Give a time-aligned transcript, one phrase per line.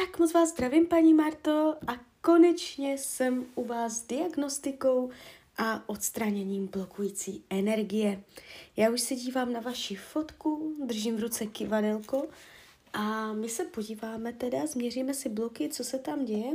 [0.00, 5.10] Tak moc vás zdravím, paní Marto, a konečně jsem u vás s diagnostikou
[5.58, 8.24] a odstraněním blokující energie.
[8.76, 12.28] Já už se dívám na vaši fotku, držím v ruce kivadelko
[12.92, 16.52] a my se podíváme teda, změříme si bloky, co se tam děje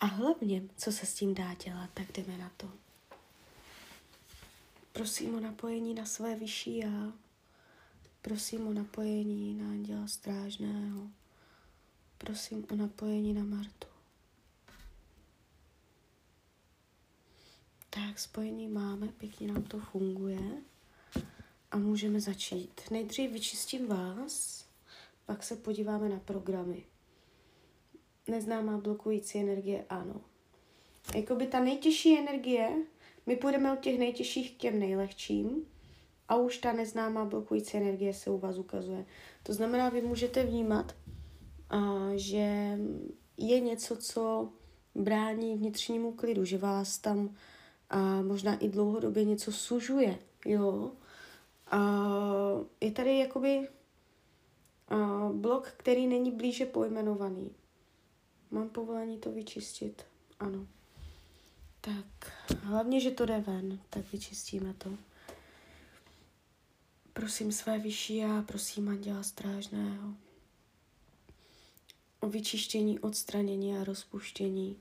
[0.00, 2.70] a hlavně, co se s tím dá dělat, tak jdeme na to.
[4.92, 7.12] Prosím o napojení na své vyšší já.
[8.22, 11.21] Prosím o napojení na anděla strážného.
[12.24, 13.86] Prosím o napojení na Martu.
[17.90, 20.38] Tak, spojení máme, pěkně nám to funguje
[21.70, 22.80] a můžeme začít.
[22.90, 24.64] Nejdřív vyčistím vás,
[25.26, 26.84] pak se podíváme na programy.
[28.28, 30.20] Neznámá blokující energie, ano.
[31.14, 32.70] Jakoby ta nejtěžší energie,
[33.26, 35.66] my půjdeme od těch nejtěžších k těm nejlehčím
[36.28, 39.06] a už ta neznámá blokující energie se u vás ukazuje.
[39.42, 40.94] To znamená, vy můžete vnímat,
[42.14, 42.78] že
[43.36, 44.52] je něco, co
[44.94, 47.34] brání vnitřnímu klidu, že vás tam
[47.90, 50.92] a možná i dlouhodobě něco sužuje, jo.
[51.70, 51.80] A
[52.80, 53.68] je tady jakoby
[54.88, 57.50] a blok, který není blíže pojmenovaný.
[58.50, 60.04] Mám povolení to vyčistit?
[60.40, 60.66] Ano.
[61.80, 64.90] Tak, hlavně, že to jde ven, tak vyčistíme to.
[67.12, 70.14] Prosím své vyšší a prosím anděla strážného
[72.28, 74.76] vyčištění, odstranění a rozpuštění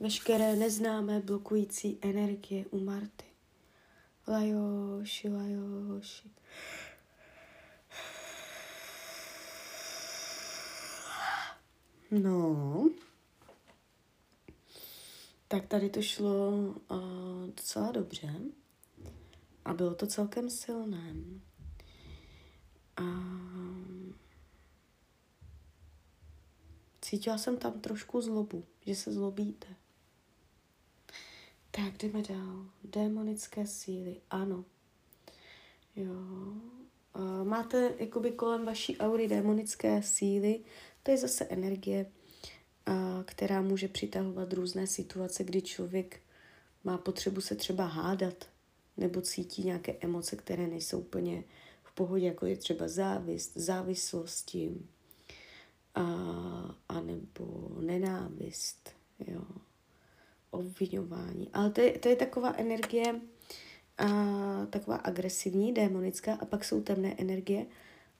[0.00, 3.24] veškeré neznámé blokující energie u Marty.
[4.28, 6.30] Lajoši, lajoši.
[12.10, 12.90] No,
[15.48, 18.34] tak tady to šlo uh, docela dobře
[19.64, 21.14] a bylo to celkem silné.
[22.96, 23.02] A
[27.04, 29.66] cítila jsem tam trošku zlobu, že se zlobíte.
[31.70, 32.66] Tak jdeme dál.
[32.84, 34.64] Démonické síly, ano.
[35.96, 36.14] Jo.
[37.44, 40.64] Máte jakoby kolem vaší aury démonické síly,
[41.02, 42.12] to je zase energie,
[43.24, 46.20] která může přitahovat různé situace, kdy člověk
[46.84, 48.48] má potřebu se třeba hádat
[48.96, 51.44] nebo cítí nějaké emoce, které nejsou úplně
[51.82, 54.72] v pohodě, jako je třeba závist, závislosti,
[55.94, 58.90] a, nebo nenávist,
[59.26, 59.42] jo,
[60.50, 61.50] obvinování.
[61.52, 63.20] Ale to je, to je taková energie,
[63.98, 67.66] a, taková agresivní, démonická, a pak jsou temné energie,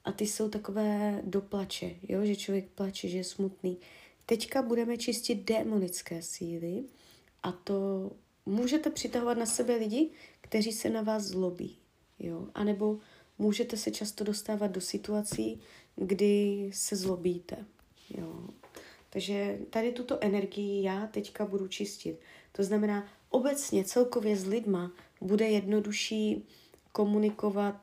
[0.05, 3.77] a ty jsou takové doplače, jo, že člověk plače, že je smutný.
[4.25, 6.83] Teďka budeme čistit démonické síly
[7.43, 8.11] a to
[8.45, 10.09] můžete přitahovat na sebe lidi,
[10.41, 11.77] kteří se na vás zlobí,
[12.19, 12.99] jo, anebo
[13.37, 15.59] můžete se často dostávat do situací,
[15.95, 17.65] kdy se zlobíte,
[18.17, 18.47] jo.
[19.09, 22.19] Takže tady tuto energii já teďka budu čistit.
[22.51, 24.91] To znamená, obecně celkově s lidma
[25.21, 26.47] bude jednodušší
[26.91, 27.81] komunikovat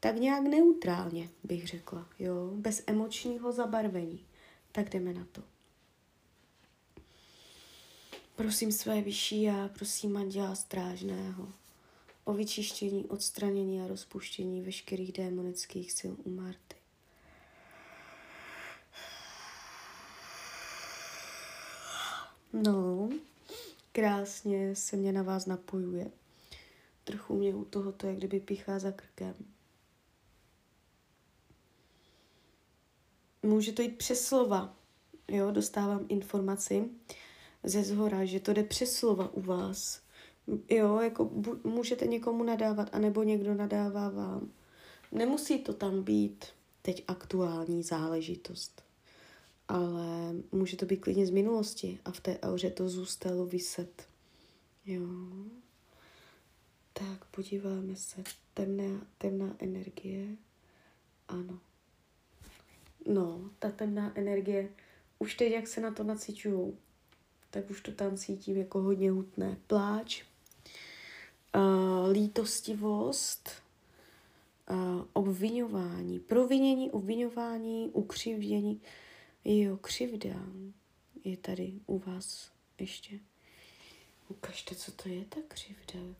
[0.00, 4.26] tak nějak neutrálně, bych řekla, jo, bez emočního zabarvení.
[4.72, 5.42] Tak jdeme na to.
[8.36, 11.52] Prosím své vyšší a prosím anděla strážného
[12.24, 16.75] o vyčištění, odstranění a rozpuštění veškerých démonických sil u Marty.
[22.62, 23.08] No,
[23.92, 26.10] krásně se mě na vás napojuje.
[27.04, 29.34] Trochu mě u toho to je, kdyby pichá za krkem.
[33.42, 34.76] Může to jít přes slova.
[35.28, 36.90] Jo, dostávám informaci
[37.62, 40.00] ze zhora, že to jde přes slova u vás.
[40.70, 44.50] Jo, jako bu- můžete někomu nadávat, anebo někdo nadává vám.
[45.12, 46.44] Nemusí to tam být
[46.82, 48.82] teď aktuální záležitost,
[49.68, 54.08] ale může to být klidně z minulosti a v té auře to zůstalo vyset.
[54.86, 55.06] Jo.
[56.92, 58.22] Tak podíváme se.
[58.54, 60.26] Temná, temná energie.
[61.28, 61.60] Ano.
[63.06, 64.68] No, ta temná energie,
[65.18, 66.78] už teď, jak se na to nacíčuju,
[67.50, 69.56] tak už to tam cítím jako hodně hutné.
[69.66, 70.24] Pláč,
[71.56, 73.50] uh, lítostivost,
[74.70, 78.80] uh, obvinování, provinění, obvinování, ukřivdění.
[79.48, 80.46] Jo, křivda
[81.24, 83.20] je tady u vás ještě.
[84.28, 86.14] Ukažte, co to je ta křivda.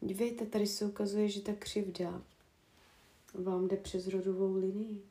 [0.00, 2.22] Dívejte, tady se ukazuje, že ta křivda
[3.34, 5.02] vám jde přes rodovou linii.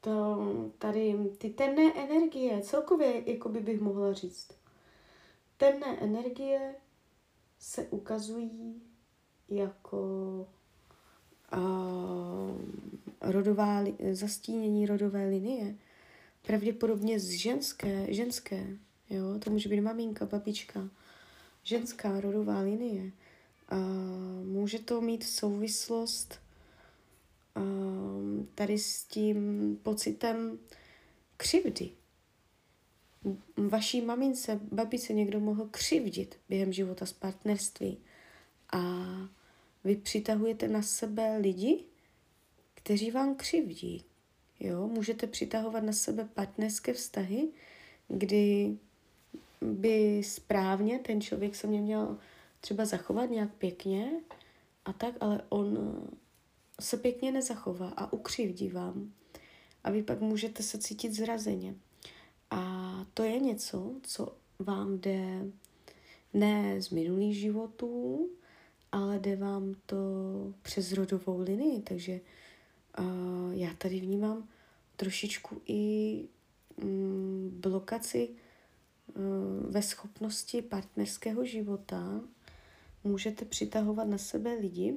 [0.00, 0.38] To
[0.78, 4.52] tady, ty temné energie, celkově, jako by bych mohla říct,
[5.56, 6.74] temné energie
[7.58, 8.82] se ukazují
[9.48, 10.06] jako
[11.52, 12.92] uh,
[13.22, 15.74] rodová, zastínění rodové linie,
[16.46, 18.66] pravděpodobně z ženské, ženské,
[19.10, 20.88] jo, to může být maminka, babička,
[21.62, 23.12] ženská rodová linie.
[23.68, 23.76] A
[24.44, 26.40] může to mít souvislost
[27.56, 30.58] um, tady s tím pocitem
[31.36, 31.90] křivdy.
[33.56, 37.98] Vaší mamince, babice někdo mohl křivdit během života z partnerství
[38.72, 39.04] a
[39.84, 41.84] vy přitahujete na sebe lidi,
[42.82, 44.04] kteří vám křivdí.
[44.60, 44.88] Jo?
[44.88, 47.48] Můžete přitahovat na sebe partnerské vztahy,
[48.08, 48.76] kdy
[49.60, 52.18] by správně ten člověk se mě měl
[52.60, 54.12] třeba zachovat nějak pěkně
[54.84, 56.02] a tak, ale on
[56.80, 59.12] se pěkně nezachová a ukřivdí vám.
[59.84, 61.74] A vy pak můžete se cítit zrazeně.
[62.50, 65.46] A to je něco, co vám jde
[66.34, 68.28] ne z minulých životů,
[68.92, 69.96] ale jde vám to
[70.62, 72.20] přes rodovou linii, takže
[72.98, 74.48] uh, já tady vnímám
[74.96, 76.24] trošičku i
[76.82, 79.22] um, blokaci uh,
[79.70, 82.20] ve schopnosti partnerského života.
[83.04, 84.96] Můžete přitahovat na sebe lidi,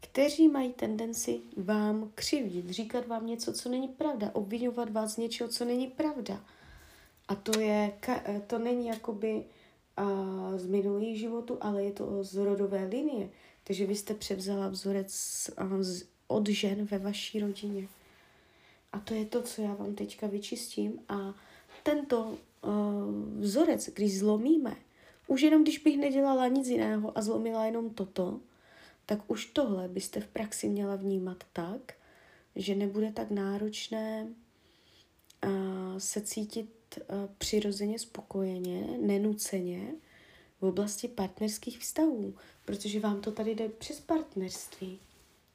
[0.00, 5.48] kteří mají tendenci vám křivdit, říkat vám něco, co není pravda, obvinovat vás z něčeho,
[5.50, 6.44] co není pravda.
[7.28, 7.92] A to je,
[8.46, 9.44] to není jakoby
[10.56, 13.30] z minulých životu, ale je to z rodové linie.
[13.64, 15.12] Takže vy jste převzala vzorec
[15.80, 17.88] z, od žen ve vaší rodině.
[18.92, 21.00] A to je to, co já vám teďka vyčistím.
[21.08, 21.34] A
[21.82, 22.70] tento uh,
[23.40, 24.76] vzorec, když zlomíme,
[25.26, 28.40] už jenom když bych nedělala nic jiného a zlomila jenom toto,
[29.06, 31.94] tak už tohle byste v praxi měla vnímat tak,
[32.56, 35.50] že nebude tak náročné uh,
[35.98, 37.04] se cítit uh,
[37.38, 39.94] přirozeně spokojeně, nenuceně
[40.60, 42.34] v oblasti partnerských vztahů,
[42.64, 44.98] protože vám to tady jde přes partnerství.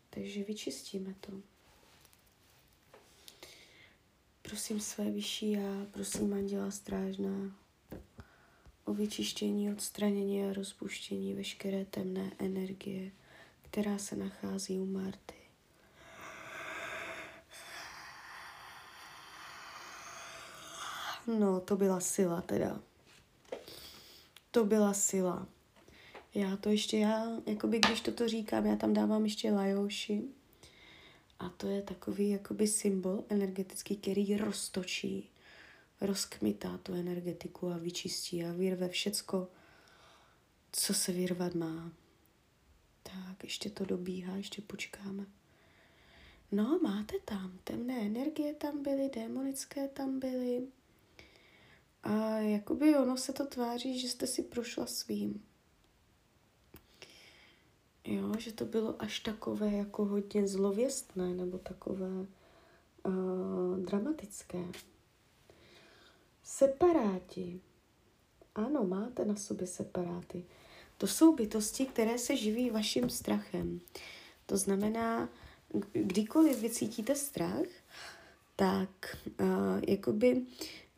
[0.09, 1.31] Takže vyčistíme to.
[4.41, 7.55] Prosím své vyšší já, prosím Anděla Strážná
[8.85, 13.11] o vyčištění, odstranění a rozpuštění veškeré temné energie,
[13.61, 15.33] která se nachází u Marty.
[21.39, 22.79] No, to byla sila teda.
[24.51, 25.47] To byla sila.
[26.33, 30.23] Já to ještě, já, jakoby když toto říkám, já tam dávám ještě lajoši.
[31.39, 35.29] A to je takový jakoby symbol energetický, který roztočí,
[36.01, 39.47] rozkmitá tu energetiku a vyčistí a vyrve všecko,
[40.71, 41.91] co se vyrvat má.
[43.03, 45.25] Tak, ještě to dobíhá, ještě počkáme.
[46.51, 50.67] No, máte tam, temné energie tam byly, démonické tam byly.
[52.03, 55.43] A jakoby ono se to tváří, že jste si prošla svým.
[58.03, 62.09] Jo, že to bylo až takové jako hodně zlověstné nebo takové
[63.03, 64.65] uh, dramatické.
[66.43, 67.61] Separáti.
[68.55, 70.45] Ano, máte na sobě separáty.
[70.97, 73.79] To jsou bytosti, které se živí vaším strachem.
[74.45, 75.29] To znamená,
[75.91, 77.67] kdykoliv vy cítíte strach,
[78.55, 79.47] tak uh,
[79.87, 80.45] jakoby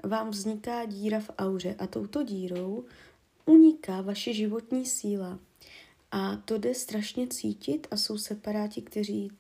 [0.04, 2.86] vám vzniká díra v auře a touto dírou
[3.46, 5.40] uniká vaše životní síla.
[6.12, 9.32] A to jde strašně cítit a jsou separáti, kteří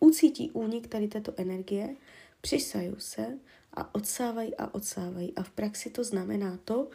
[0.00, 1.96] ucítí únik tady této energie,
[2.40, 3.38] přisajou se
[3.74, 5.34] a odsávají a odsávají.
[5.36, 6.88] A v praxi to znamená to,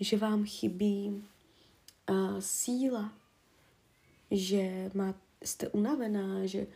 [0.00, 1.24] že vám chybí
[2.10, 3.12] uh, síla,
[4.30, 6.66] že má, jste unavená, že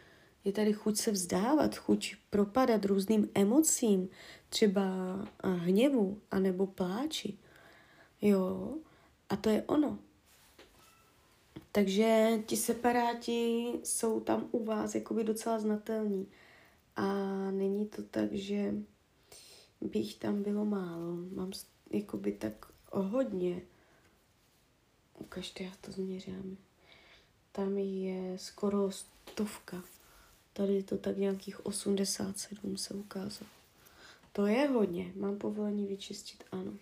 [0.44, 4.08] je tady chuť se vzdávat, chuť propadat různým emocím,
[4.48, 4.84] třeba
[5.44, 7.38] hněvu anebo pláči.
[8.22, 8.74] Jo,
[9.28, 9.98] a to je ono.
[11.76, 16.28] Takže ti separáti jsou tam u vás jakoby docela znatelní.
[16.96, 17.04] A
[17.50, 18.74] není to tak, že
[19.80, 21.16] bych tam bylo málo.
[21.34, 21.52] Mám
[21.90, 23.62] jakoby tak hodně.
[25.18, 26.58] Ukažte, já to změřím.
[27.52, 29.84] Tam je skoro stovka.
[30.52, 33.50] Tady je to tak nějakých 87 se ukázalo.
[34.32, 35.12] To je hodně.
[35.16, 36.72] Mám povolení vyčistit, ano.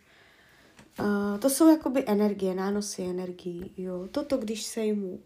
[1.41, 4.09] To jsou jakoby energie, nánosy energií, jo.
[4.11, 5.21] Toto, když sejmu,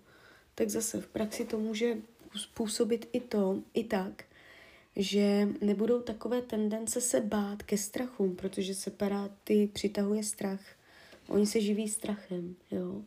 [0.54, 1.96] tak zase v praxi to může
[2.36, 4.24] způsobit i to, i tak,
[4.96, 10.60] že nebudou takové tendence se bát ke strachům, protože separáty přitahuje strach.
[11.28, 13.02] Oni se živí strachem, jo.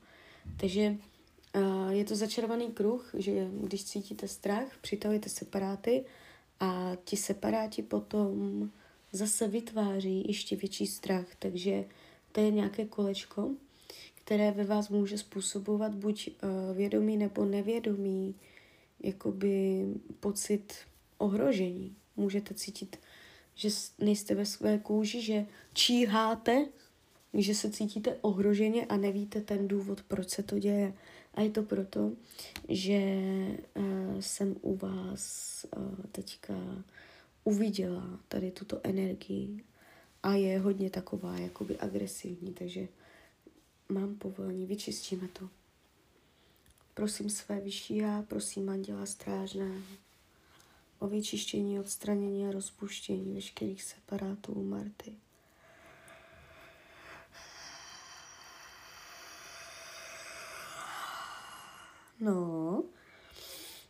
[0.57, 0.95] Takže
[1.55, 6.05] uh, je to začarovaný kruh, že když cítíte strach, přitahujete separáty
[6.59, 8.69] a ti separáti potom
[9.11, 11.85] zase vytváří ještě větší strach, takže
[12.31, 13.51] to je nějaké kolečko,
[14.15, 18.35] které ve vás může způsobovat buď uh, vědomý nebo nevědomý
[18.99, 19.85] jakoby
[20.19, 20.73] pocit
[21.17, 21.95] ohrožení.
[22.15, 22.99] Můžete cítit,
[23.55, 23.69] že
[23.99, 26.65] nejste ve své kůži, že číháte,
[27.33, 30.93] že se cítíte ohroženě a nevíte ten důvod, proč se to děje.
[31.33, 32.11] A je to proto,
[32.69, 32.99] že
[33.75, 36.53] uh, jsem u vás uh, teďka
[37.43, 39.63] uviděla tady tuto energii
[40.23, 42.87] a je hodně taková jakoby agresivní, takže
[43.89, 45.49] mám povolení, vyčistíme to.
[46.93, 49.81] Prosím své vyšší já, prosím Anděla Strážného
[50.99, 55.15] o vyčištění, odstranění a rozpuštění veškerých separátů Marty.
[62.19, 62.83] No,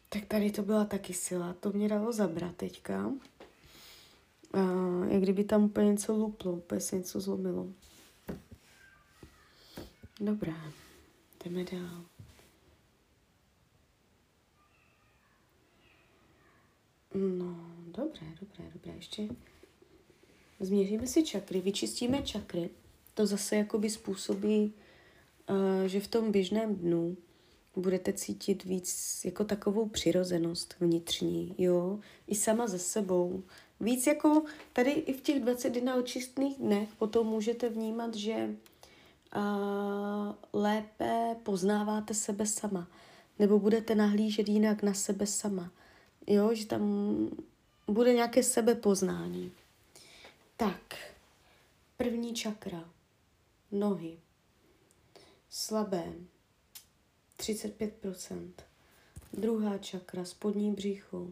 [0.09, 1.53] tak tady to byla taky sila.
[1.53, 3.11] To mě dalo zabrat teďka.
[4.53, 4.59] A
[5.05, 7.67] jak kdyby tam úplně něco luplo, úplně se něco zlomilo.
[10.19, 10.73] Dobrá,
[11.45, 12.05] jdeme dál.
[17.13, 18.93] No, dobré, dobré, dobré.
[18.95, 19.29] Ještě
[20.59, 22.69] změříme si čakry, vyčistíme čakry.
[23.13, 24.73] To zase jakoby způsobí,
[25.49, 27.17] uh, že v tom běžném dnu
[27.75, 33.43] budete cítit víc jako takovou přirozenost vnitřní, jo, i sama ze sebou.
[33.79, 34.43] Víc jako
[34.73, 38.55] tady i v těch 21 očistných dnech potom můžete vnímat, že
[39.35, 39.41] uh,
[40.53, 42.87] lépe poznáváte sebe sama,
[43.39, 45.71] nebo budete nahlížet jinak na sebe sama.
[46.27, 46.81] Jo, že tam
[47.87, 49.51] bude nějaké sebepoznání.
[50.57, 50.95] Tak,
[51.97, 52.89] první čakra,
[53.71, 54.17] nohy,
[55.49, 56.13] slabé,
[57.37, 58.51] 35%.
[59.33, 61.27] Druhá čakra, spodní břicho.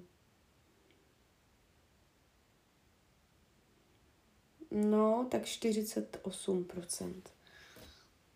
[4.86, 7.22] No, tak 48%.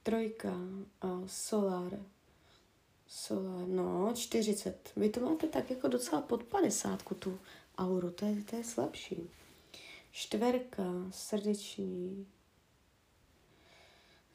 [0.03, 0.53] Trojka,
[1.01, 1.99] a solar.
[3.07, 4.91] Solar, no, 40.
[4.95, 7.39] Vy to máte tak jako docela pod 50, tu
[7.77, 9.29] auru, to je, to je slabší.
[10.11, 12.27] Čtverka, srdeční.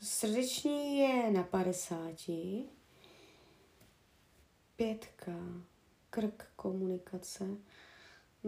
[0.00, 2.30] Srdeční je na 50
[4.76, 5.32] pětka,
[6.10, 7.44] krk komunikace.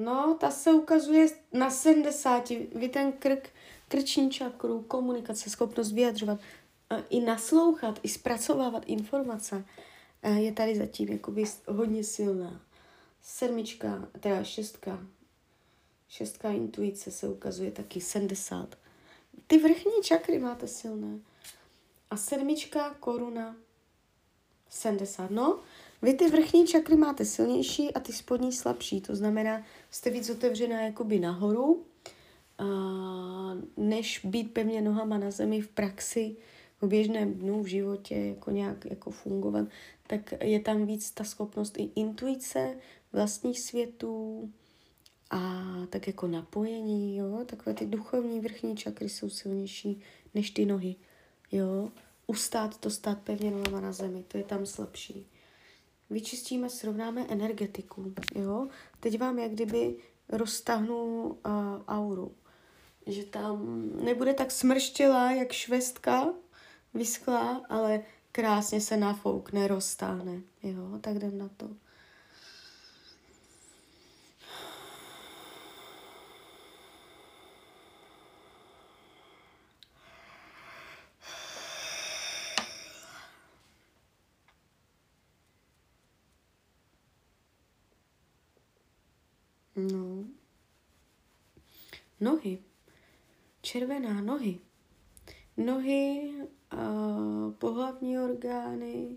[0.00, 2.48] No, ta se ukazuje na 70.
[2.74, 3.48] Vy ten krk,
[3.88, 6.40] krční čakru, komunikace, schopnost vyjadřovat,
[7.10, 9.64] i naslouchat, i zpracovávat informace,
[10.36, 12.60] je tady zatím jakoby hodně silná.
[13.22, 15.06] Sedmička, teda šestka,
[16.08, 18.78] šestka intuice se ukazuje taky 70.
[19.46, 21.18] Ty vrchní čakry máte silné.
[22.10, 23.56] A sedmička koruna
[24.68, 25.30] 70.
[25.30, 25.60] No,
[26.02, 30.82] vy ty vrchní čakry máte silnější a ty spodní slabší, to znamená, jste víc otevřená
[30.82, 31.84] jakoby nahoru,
[32.58, 32.64] a
[33.76, 36.36] než být pevně nohama na zemi v praxi,
[36.80, 39.68] v běžném dnu, v životě, jako nějak jako fungovat,
[40.06, 42.76] tak je tam víc ta schopnost i intuice
[43.12, 44.50] vlastních světů
[45.30, 50.00] a tak jako napojení, jo, takové ty duchovní vrchní čakry jsou silnější
[50.34, 50.96] než ty nohy,
[51.52, 51.90] jo,
[52.26, 55.26] ustát to stát pevně nohama na zemi, to je tam slabší
[56.10, 58.68] vyčistíme, srovnáme energetiku, jo.
[59.00, 59.96] Teď vám jak kdyby
[60.28, 61.32] roztahnu uh,
[61.88, 62.34] auru,
[63.06, 66.34] že tam nebude tak smrštělá, jak švestka
[66.94, 71.68] vyschlá, ale krásně se nafoukne, roztáhne, jo, tak jdem na to.
[89.78, 90.25] No.
[92.20, 92.58] Nohy.
[93.62, 94.58] Červená nohy.
[95.56, 96.32] Nohy,
[96.73, 99.16] uh, pohlavní orgány,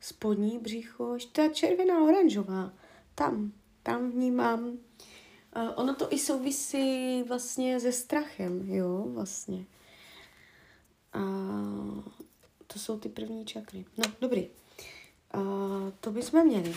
[0.00, 2.72] spodní břicho, ta červená oranžová.
[3.14, 3.52] Tam,
[3.82, 4.68] tam vnímám.
[4.68, 4.78] Uh,
[5.76, 9.66] ono to i souvisí vlastně se strachem, jo, vlastně.
[11.12, 11.20] A
[12.66, 13.84] to jsou ty první čakry.
[13.98, 14.48] No, dobrý.
[15.34, 15.42] Uh,
[16.00, 16.74] to bychom měli.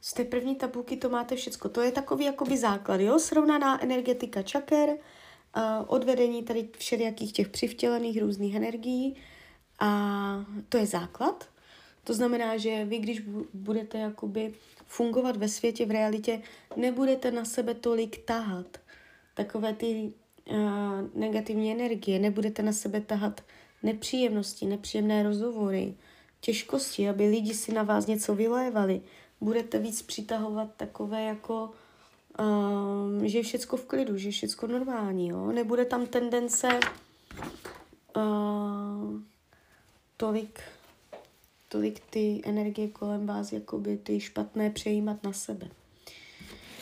[0.00, 1.68] Z té první tabulky to máte všecko.
[1.68, 3.18] To je takový jakoby základ, jo?
[3.18, 4.96] Srovnaná energetika čaker, uh,
[5.86, 9.16] odvedení tady všelijakých těch přivtělených různých energií
[9.80, 11.48] a to je základ.
[12.04, 13.22] To znamená, že vy, když
[13.54, 14.54] budete jakoby
[14.86, 16.42] fungovat ve světě, v realitě,
[16.76, 18.66] nebudete na sebe tolik tahat
[19.34, 20.12] takové ty
[20.50, 20.56] uh,
[21.14, 23.40] negativní energie, nebudete na sebe tahat
[23.82, 25.94] nepříjemnosti, nepříjemné rozhovory,
[26.44, 29.00] těžkosti, aby lidi si na vás něco vylévali,
[29.40, 31.70] budete víc přitahovat takové jako,
[32.40, 35.52] um, že je všecko v klidu, že je všecko normální, jo?
[35.52, 36.80] Nebude tam tendence
[38.16, 39.20] uh,
[40.16, 40.60] tolik,
[41.68, 45.68] tolik ty energie kolem vás, jakoby ty špatné přejímat na sebe.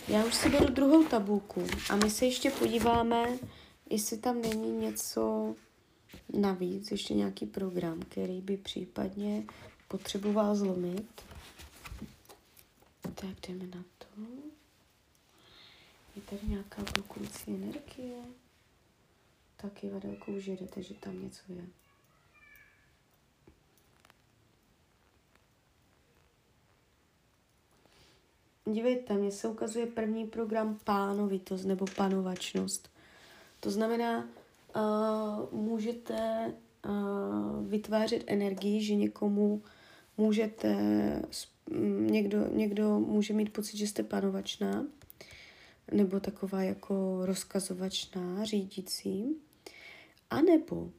[0.08, 3.38] Já už si beru druhou tabulku a my se ještě podíváme,
[3.90, 5.54] jestli tam není něco
[6.28, 9.44] navíc, ještě nějaký program, který by případně
[9.88, 11.22] potřeboval zlomit.
[13.14, 14.06] Tak jdeme na to.
[16.16, 18.16] Je tady nějaká blokující energie?
[19.56, 21.66] Taky vadelkou už jedete, že tam něco je.
[28.72, 32.90] Dívejte, mně se ukazuje první program pánovitost nebo panovačnost.
[33.60, 34.28] To znamená,
[34.76, 36.52] uh, můžete
[36.88, 39.62] uh, vytvářet energii, že někomu
[40.16, 40.76] můžete,
[42.00, 44.86] někdo, někdo může mít pocit, že jste panovačná,
[45.92, 49.36] nebo taková jako rozkazovačná, řídící,
[50.30, 50.90] anebo uh,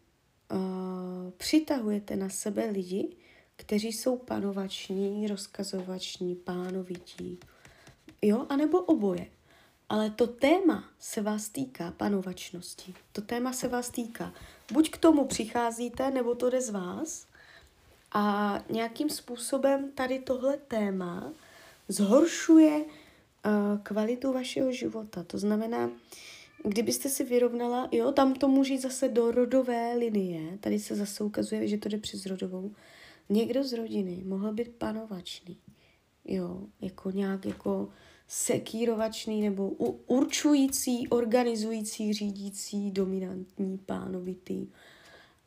[1.38, 3.16] přitahujete na sebe lidi,
[3.56, 7.40] kteří jsou panovační, rozkazovační, pánovití.
[8.22, 9.28] Jo, anebo oboje.
[9.94, 12.94] Ale to téma se vás týká panovačnosti.
[13.12, 14.34] To téma se vás týká.
[14.72, 17.28] Buď k tomu přicházíte, nebo to jde z vás.
[18.12, 21.34] A nějakým způsobem tady tohle téma
[21.88, 22.84] zhoršuje uh,
[23.84, 25.24] kvalitu vašeho života.
[25.24, 25.90] To znamená,
[26.64, 31.24] kdybyste si vyrovnala, jo, tam to může jít zase do rodové linie, tady se zase
[31.24, 32.72] ukazuje, že to jde přes rodovou,
[33.30, 35.58] někdo z rodiny mohl být panovačný,
[36.26, 37.90] jo, jako nějak jako
[38.28, 39.70] sekírovačný nebo
[40.08, 44.68] určující, organizující, řídící, dominantní, pánovitý.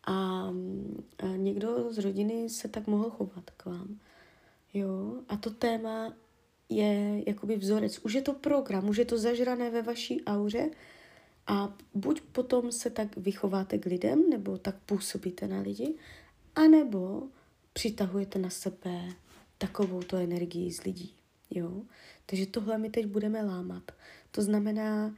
[0.06, 0.48] A,
[1.18, 3.98] a někdo z rodiny se tak mohl chovat k vám.
[4.74, 6.12] Jo, a to téma
[6.68, 7.98] je jakoby vzorec.
[7.98, 10.70] Už je to program, už je to zažrané ve vaší auře
[11.46, 15.94] a buď potom se tak vychováte k lidem, nebo tak působíte na lidi,
[16.54, 17.22] anebo
[17.72, 19.08] přitahujete na sebe
[19.58, 21.14] takovou to energii z lidí.
[21.50, 21.82] Jo?
[22.26, 23.92] Takže tohle my teď budeme lámat.
[24.30, 25.14] To znamená,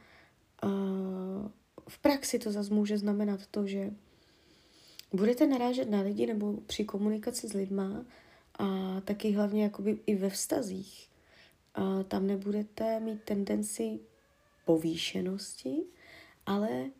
[0.64, 1.48] uh,
[1.88, 3.90] v praxi to zase může znamenat to, že
[5.12, 8.04] budete narážet na lidi nebo při komunikaci s lidma
[8.58, 11.08] a taky hlavně jakoby i ve vztazích.
[11.78, 14.00] Uh, tam nebudete mít tendenci
[14.64, 15.82] povýšenosti,
[16.46, 16.90] ale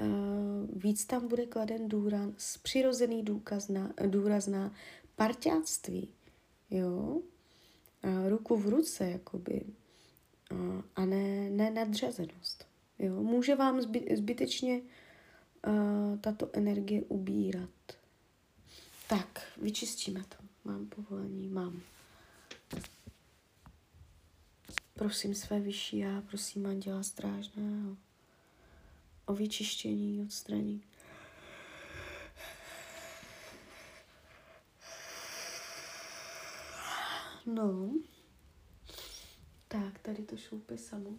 [0.00, 4.74] uh, víc tam bude kladen důraz, přirozený důkaz na, důraz na
[5.16, 6.08] parťáctví,
[6.70, 7.22] jo,
[8.28, 9.64] ruku v ruce, jakoby,
[10.96, 12.66] a, ne, ne nadřazenost.
[12.98, 13.22] Jo?
[13.22, 14.80] Může vám zby, zbytečně
[16.20, 17.70] tato energie ubírat.
[19.08, 20.36] Tak, vyčistíme to.
[20.64, 21.80] Mám povolení, mám.
[24.94, 27.96] Prosím své vyšší já, prosím Anděla Strážného
[29.26, 30.82] o vyčištění, odstranění.
[37.46, 37.92] No.
[39.68, 41.10] Tak, tady to šoupe samo.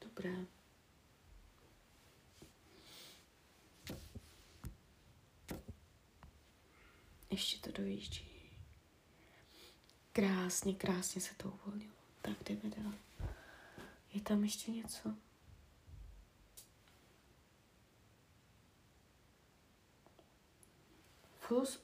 [0.00, 0.46] Dobré.
[7.30, 8.28] Ještě to dojíždí.
[10.12, 11.94] Krásně, krásně se to uvolnilo.
[12.22, 12.92] Tak jdeme dál.
[14.14, 15.14] Je tam ještě něco?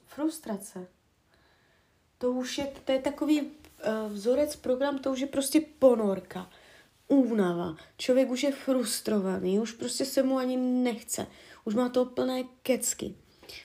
[0.07, 0.87] frustrace.
[2.17, 3.47] To už je, to je takový uh,
[4.11, 6.49] vzorec program, to už je prostě ponorka,
[7.07, 7.75] únava.
[7.97, 11.27] Člověk už je frustrovaný, už prostě se mu ani nechce.
[11.65, 13.15] Už má to plné kecky.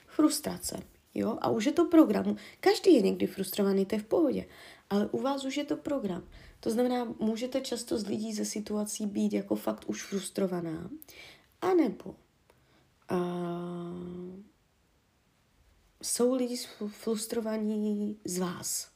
[0.07, 0.83] Frustrace,
[1.13, 1.37] jo?
[1.41, 2.35] A už je to program.
[2.59, 4.45] Každý je někdy frustrovaný, to je v pohodě.
[4.89, 6.23] Ale u vás už je to program.
[6.59, 10.89] To znamená, můžete často z lidí ze situací být jako fakt už frustrovaná.
[11.61, 12.15] A nebo
[13.11, 14.41] uh,
[16.01, 18.91] jsou lidi frustrovaní z vás.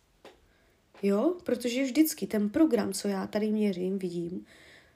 [1.04, 4.46] Jo, protože vždycky ten program, co já tady měřím, vidím,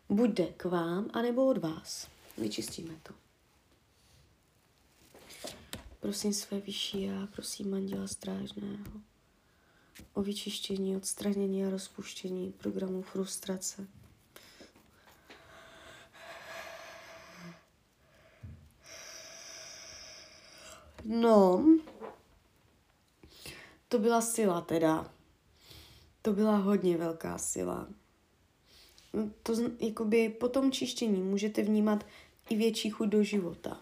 [0.10, 2.08] bude k vám, anebo od vás.
[2.38, 3.14] Vyčistíme to.
[6.00, 9.02] Prosím své vyšší já, prosím Anděla Strážného
[10.14, 13.88] o vyčištění, odstranění a rozpuštění programu frustrace.
[21.12, 21.66] No,
[23.88, 25.12] to byla sila teda.
[26.22, 27.88] To byla hodně velká sila.
[29.44, 32.06] To jakoby po tom čištění můžete vnímat
[32.50, 33.80] i větší chuť do života.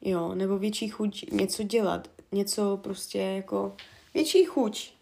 [0.00, 2.10] Jo, nebo větší chuť něco dělat.
[2.32, 3.76] Něco prostě jako
[4.14, 4.92] větší chuť.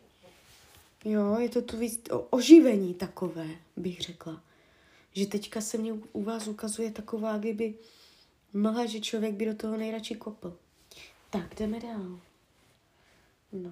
[1.05, 4.43] Jo, je to tu víc oživení takové, bych řekla.
[5.13, 7.75] Že teďka se mě u vás ukazuje taková, kdyby
[8.53, 10.57] mlha, že člověk by do toho nejradši kopl.
[11.35, 12.21] Tak, jdeme dál.
[13.53, 13.71] No.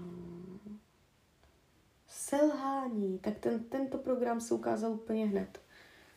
[2.07, 5.61] selhání, tak ten, tento program se ukázal úplně hned.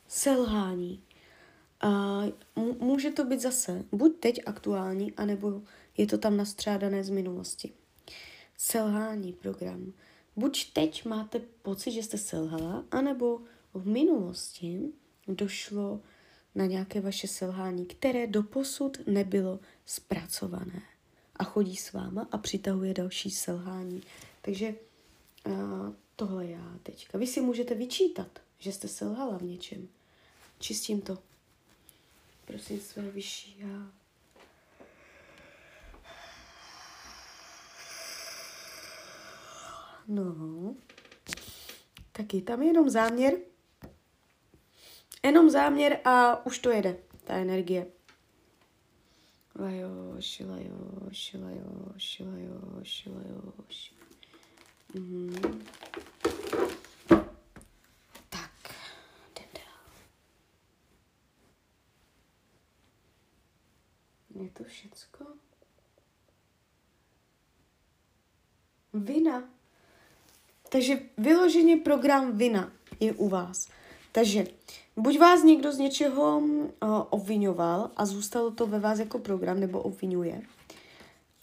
[0.07, 1.03] Selhání.
[1.81, 2.21] A
[2.79, 5.61] může to být zase buď teď aktuální, anebo
[5.97, 7.73] je to tam nastřádané z minulosti.
[8.57, 9.93] Selhání program.
[10.35, 13.41] Buď teď máte pocit, že jste selhala, anebo
[13.73, 14.81] v minulosti
[15.27, 16.01] došlo
[16.55, 20.81] na nějaké vaše selhání, které doposud nebylo zpracované
[21.35, 24.03] a chodí s váma a přitahuje další selhání.
[24.41, 24.75] Takže
[25.47, 27.17] uh, tohle já teďka.
[27.17, 29.87] Vy si můžete vyčítat, že jste selhala v něčem.
[30.59, 31.17] Čistím to.
[32.45, 33.91] Prosím své vyšší já.
[40.07, 40.75] No,
[42.11, 43.33] taky tam je jenom záměr.
[45.23, 47.87] Jenom záměr a už to jede, ta energie.
[49.59, 53.91] Lajoš, lajoš, lajoš, lajoš, lajoš.
[54.95, 55.35] Mhm.
[58.29, 58.75] Tak,
[59.31, 59.85] jdem dál.
[64.43, 65.25] Je to všecko?
[68.93, 69.49] Vina.
[70.69, 73.69] Takže vyloženě program vina je u vás.
[74.11, 74.45] Takže
[74.97, 76.67] buď vás někdo z něčeho uh,
[77.09, 80.41] obvinoval a zůstalo to ve vás jako program, nebo obvinuje,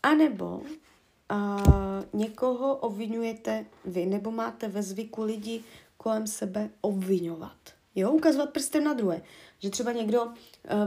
[0.02, 5.64] anebo uh, někoho obvinujete vy, nebo máte ve zvyku lidi
[5.96, 7.56] kolem sebe obvinovat.
[7.94, 9.22] Jo, ukazovat prstem na druhé.
[9.58, 10.32] Že třeba někdo uh,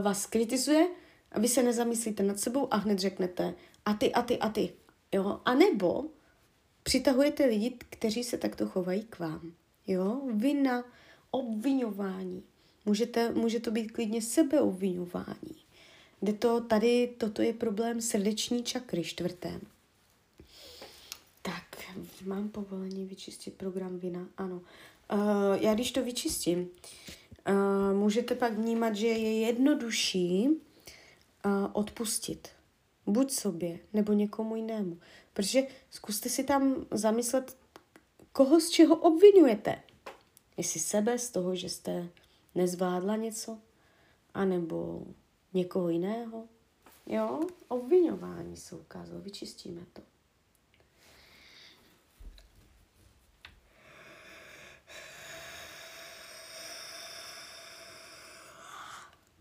[0.02, 0.88] vás kritizuje
[1.32, 4.72] a vy se nezamyslíte nad sebou a hned řeknete a ty, a ty, a ty.
[5.12, 6.04] Jo, a nebo
[6.82, 9.52] přitahujete lidi, kteří se takto chovají k vám.
[9.86, 10.84] Jo, vina,
[11.30, 12.42] obvinování.
[12.86, 15.56] Můžete, může to být klidně sebeobvinování.
[16.20, 19.60] Kde to, tady toto je problém srdeční čakry čtvrté.
[21.42, 21.64] Tak,
[22.24, 24.62] mám povolení vyčistit program vina, ano.
[25.12, 25.20] Uh,
[25.60, 26.58] já když to vyčistím,
[27.48, 32.48] uh, můžete pak vnímat, že je jednodušší uh, odpustit.
[33.06, 34.98] Buď sobě, nebo někomu jinému.
[35.32, 37.56] Protože zkuste si tam zamyslet,
[38.32, 39.82] koho z čeho obvinujete.
[40.56, 42.08] Jestli sebe z toho, že jste
[42.56, 43.60] nezvládla něco,
[44.34, 45.06] anebo
[45.52, 46.48] někoho jiného.
[47.06, 50.02] Jo, obvinování se ukázalo, vyčistíme to.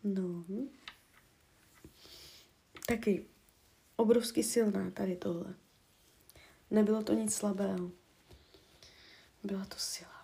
[0.04, 0.45] No,
[2.88, 3.25] taky
[3.95, 5.56] obrovsky silná tady tohle.
[6.71, 7.91] Nebylo to nic slabého.
[9.43, 10.14] Byla to sila.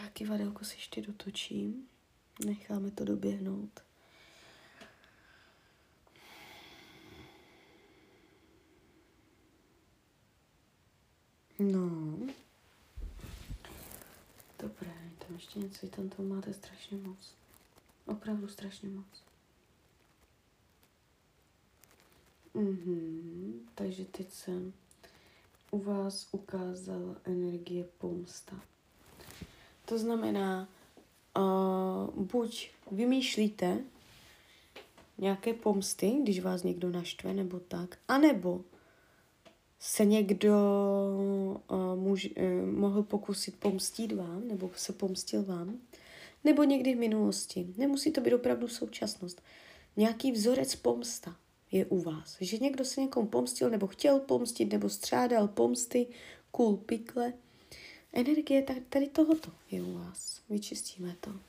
[0.00, 1.88] Tak kivadelko si ještě dotočím.
[2.44, 3.80] Necháme to doběhnout.
[11.58, 12.18] No.
[14.58, 17.34] Dobré, tam ještě něco, tam toho máte strašně moc.
[18.06, 19.24] Opravdu strašně moc.
[22.54, 24.72] Mhm, takže teď jsem
[25.70, 28.60] u vás ukázala energie pomsta.
[29.90, 30.68] To znamená,
[31.38, 33.78] uh, buď vymýšlíte
[35.18, 38.64] nějaké pomsty, když vás někdo naštve nebo tak, anebo
[39.78, 40.54] se někdo
[41.70, 45.78] uh, muž, uh, mohl pokusit pomstit vám, nebo se pomstil vám,
[46.44, 47.74] nebo někdy v minulosti.
[47.76, 49.42] Nemusí to být opravdu současnost.
[49.96, 51.36] Nějaký vzorec pomsta
[51.70, 52.36] je u vás.
[52.40, 56.06] Že někdo se někomu pomstil, nebo chtěl pomstit, nebo střádal pomsty,
[56.50, 57.32] kůl pikle.
[58.12, 60.42] Energie tady tohoto je u vás.
[60.48, 61.40] Vyčistíme to.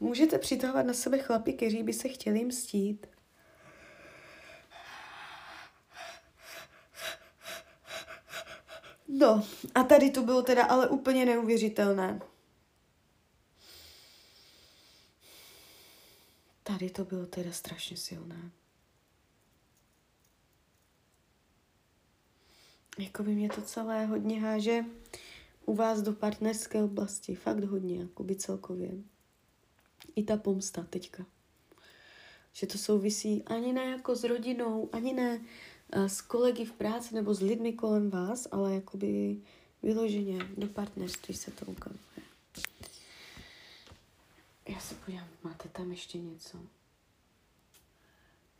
[0.00, 3.06] Můžete přitahovat na sebe chlapy, kteří by se chtěli mstít.
[9.08, 12.20] No, a tady to bylo teda ale úplně neuvěřitelné.
[16.62, 18.50] Tady to bylo teda strašně silné.
[22.98, 24.84] Jako by mě to celé hodně háže
[25.66, 27.34] u vás do partnerské oblasti.
[27.34, 28.90] Fakt hodně, jako by celkově.
[30.16, 31.26] I ta pomsta teďka.
[32.52, 35.38] Že to souvisí ani ne jako s rodinou, ani ne
[35.96, 39.40] uh, s kolegy v práci nebo s lidmi kolem vás, ale jakoby
[39.82, 42.00] vyloženě do partnerství se to ukazuje.
[44.68, 46.58] Já se podívám, máte tam ještě něco?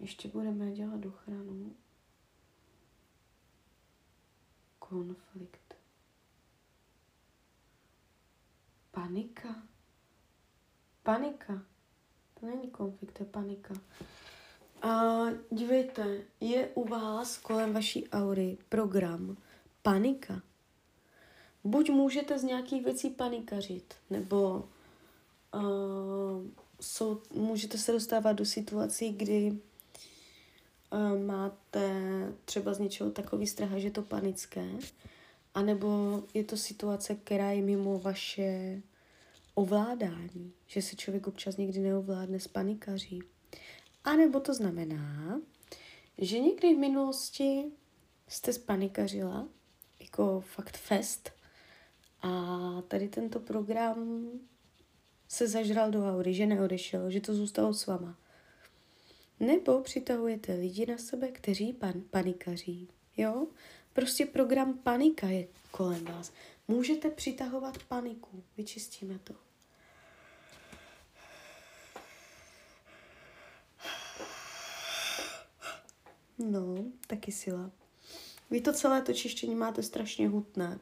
[0.01, 1.75] Ještě budeme dělat ochranu
[4.95, 5.75] konflikt.
[8.91, 9.63] Panika.
[11.03, 11.63] Panika.
[12.41, 13.75] To není konflikt, to je panika.
[14.83, 19.37] A dívejte, je u vás kolem vaší aury program
[19.83, 20.43] panika.
[21.65, 24.69] Buď můžete z nějakých věcí panikařit, nebo
[25.55, 25.63] uh,
[26.81, 29.59] jsou, můžete se dostávat do situací, kdy
[31.27, 31.91] máte
[32.45, 34.67] třeba z něčeho takový strach, že je to panické,
[35.55, 38.83] anebo je to situace, která je mimo vaše
[39.55, 43.23] ovládání, že se člověk občas někdy neovládne s panikaří.
[44.05, 45.41] A nebo to znamená,
[46.19, 47.65] že někdy v minulosti
[48.29, 49.49] jste spanikařila,
[50.01, 51.31] jako fakt fest,
[52.23, 54.29] a tady tento program
[55.29, 58.19] se zažral do aury, že neodešel, že to zůstalo s váma.
[59.47, 62.89] Nebo přitahujete lidi na sebe, kteří pan, panikaří.
[63.17, 63.47] Jo?
[63.93, 66.33] Prostě program panika je kolem vás.
[66.69, 68.43] Můžete přitahovat paniku.
[68.57, 69.35] Vyčistíme to.
[76.39, 77.71] No, taky sila.
[78.51, 80.79] Vy to celé to čištění máte strašně hutné.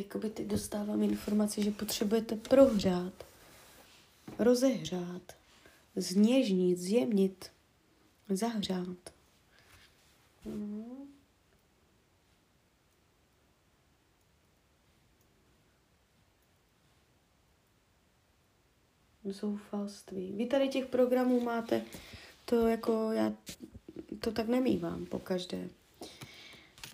[0.00, 3.12] Jakoby teď dostávám informaci, že potřebujete prohřát,
[4.38, 5.22] rozehřát,
[5.96, 7.50] zněžnit, zjemnit,
[8.28, 9.12] zahřát.
[10.44, 11.10] Hmm.
[19.24, 20.32] zoufalství.
[20.32, 21.82] Vy tady těch programů máte,
[22.44, 23.32] to jako já
[24.20, 25.68] to tak nemývám po každé.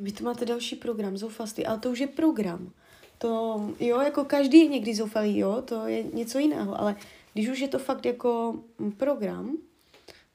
[0.01, 2.73] Vy tu máte další program, zoufalství, ale to už je program.
[3.18, 6.96] To, jo, jako každý je někdy zoufalý, jo, to je něco jiného, ale
[7.33, 8.61] když už je to fakt jako
[8.96, 9.57] program,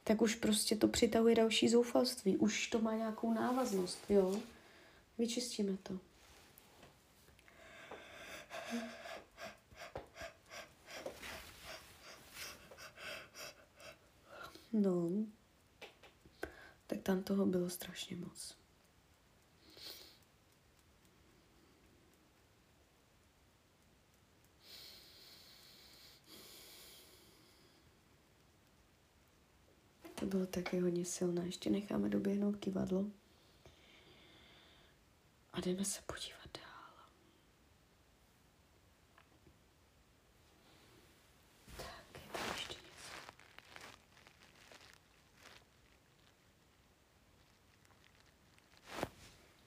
[0.04, 2.38] tak už prostě to přitahuje další zoufalství.
[2.38, 4.40] Už to má nějakou návaznost, jo.
[5.18, 5.94] Vyčistíme to.
[14.74, 15.10] No,
[16.88, 18.61] tak tam toho bylo strašně moc.
[30.22, 31.46] To bylo taky hodně silné.
[31.46, 33.06] Ještě necháme doběhnout kivadlo.
[35.54, 37.08] A jdeme se podívat dál.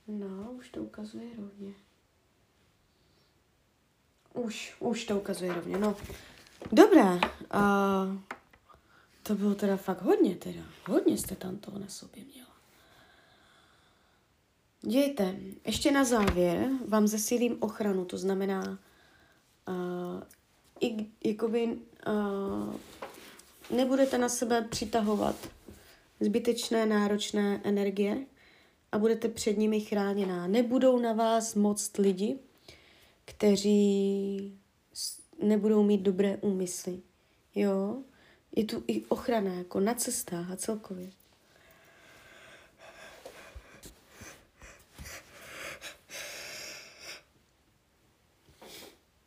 [0.07, 1.75] No, už to ukazuje rovně.
[4.35, 5.97] Už, už to ukazuje rovně, no.
[6.73, 8.34] Dobré, uh,
[9.27, 10.63] to bylo teda fakt hodně teda.
[10.87, 12.49] Hodně jste tam toho na sobě měla.
[14.83, 18.79] Dějte, ještě na závěr vám zesílím ochranu, to znamená,
[19.69, 20.23] uh,
[20.81, 22.75] i, jakoby uh,
[23.77, 25.37] nebudete na sebe přitahovat
[26.21, 28.27] zbytečné náročné energie,
[28.95, 30.47] a budete před nimi chráněná.
[30.47, 32.39] Nebudou na vás moc lidi,
[33.25, 34.59] kteří
[35.43, 37.03] nebudou mít dobré úmysly.
[37.55, 38.03] Jo?
[38.57, 41.11] Je tu i ochrana jako na cestách a celkově.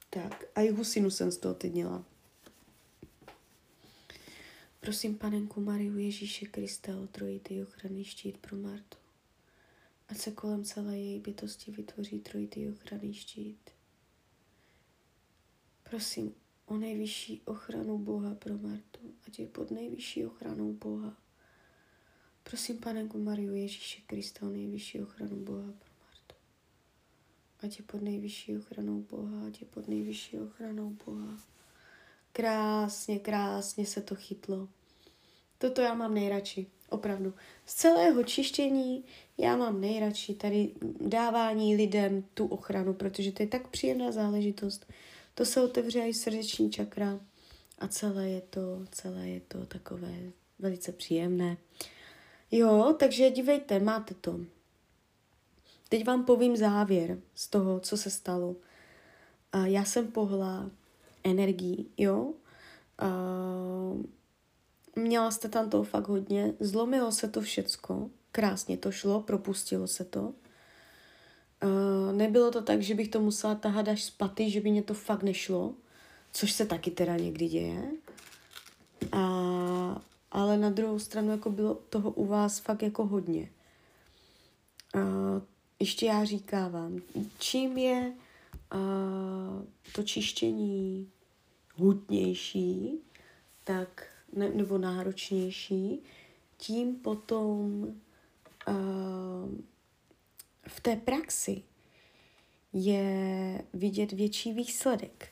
[0.10, 2.06] Tak, a i husinu jsem z toho teď měla.
[4.80, 8.98] Prosím, panenku Mariu Ježíše Krista o trojitý ochranný štít pro Martu.
[10.10, 13.70] Ať se kolem celé její bytosti vytvoří trojitý ochranný štít.
[15.84, 16.36] Prosím
[16.68, 21.18] o nejvyšší ochranu Boha pro Martu, ať je pod nejvyšší ochranou Boha.
[22.44, 26.36] Prosím Panenku Mariu Ježíše Krista o nejvyšší ochranu Boha pro Martu.
[27.60, 31.38] Ať je pod nejvyšší ochranou Boha, ať je pod nejvyšší ochranou Boha.
[32.32, 34.68] Krásně, krásně se to chytlo.
[35.58, 36.68] Toto já mám nejradši.
[36.90, 37.34] Opravdu.
[37.66, 39.04] Z celého čištění
[39.38, 44.94] já mám nejradši tady dávání lidem tu ochranu, protože to je tak příjemná záležitost.
[45.38, 47.20] To se otevře i srdeční čakra
[47.80, 50.14] a celé je to, celé je to takové
[50.60, 51.58] velice příjemné.
[52.52, 54.40] Jo, takže dívejte, máte to.
[55.90, 58.56] Teď vám povím závěr z toho, co se stalo.
[59.52, 60.72] A já jsem pohla
[61.24, 62.34] energií, jo.
[62.98, 63.08] A
[64.98, 70.06] Měla jste tam toho fakt hodně, zlomilo se to všecko, krásně to šlo, propustilo se
[70.06, 70.34] to.
[71.64, 74.84] Uh, nebylo to tak, že bych to musela tahat až z paty, že by mě
[74.84, 75.74] to fakt nešlo,
[76.34, 77.92] což se taky teda někdy děje.
[79.12, 83.50] A, ale na druhou stranu jako bylo toho u vás fakt jako hodně.
[84.96, 85.02] Uh,
[85.80, 87.02] ještě já říkávám,
[87.40, 88.14] čím je
[88.74, 89.66] uh,
[89.96, 91.10] to čištění
[91.76, 93.00] hutnější,
[93.64, 96.04] tak ne, nebo náročnější,
[96.58, 97.88] tím potom
[98.68, 98.76] uh,
[100.68, 101.64] v té praxi
[102.74, 105.30] je vidět větší výsledek.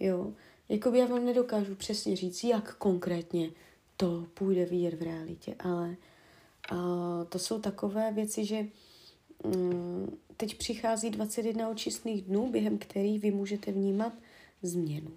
[0.00, 0.32] Jo?
[0.68, 3.50] Jakoby já vám nedokážu přesně říct, jak konkrétně
[3.96, 5.96] to půjde vidět v realitě, ale
[6.72, 6.78] uh,
[7.28, 8.66] to jsou takové věci, že
[9.44, 14.12] um, teď přichází 21 očistných dnů, během kterých vy můžete vnímat
[14.62, 15.10] změnu.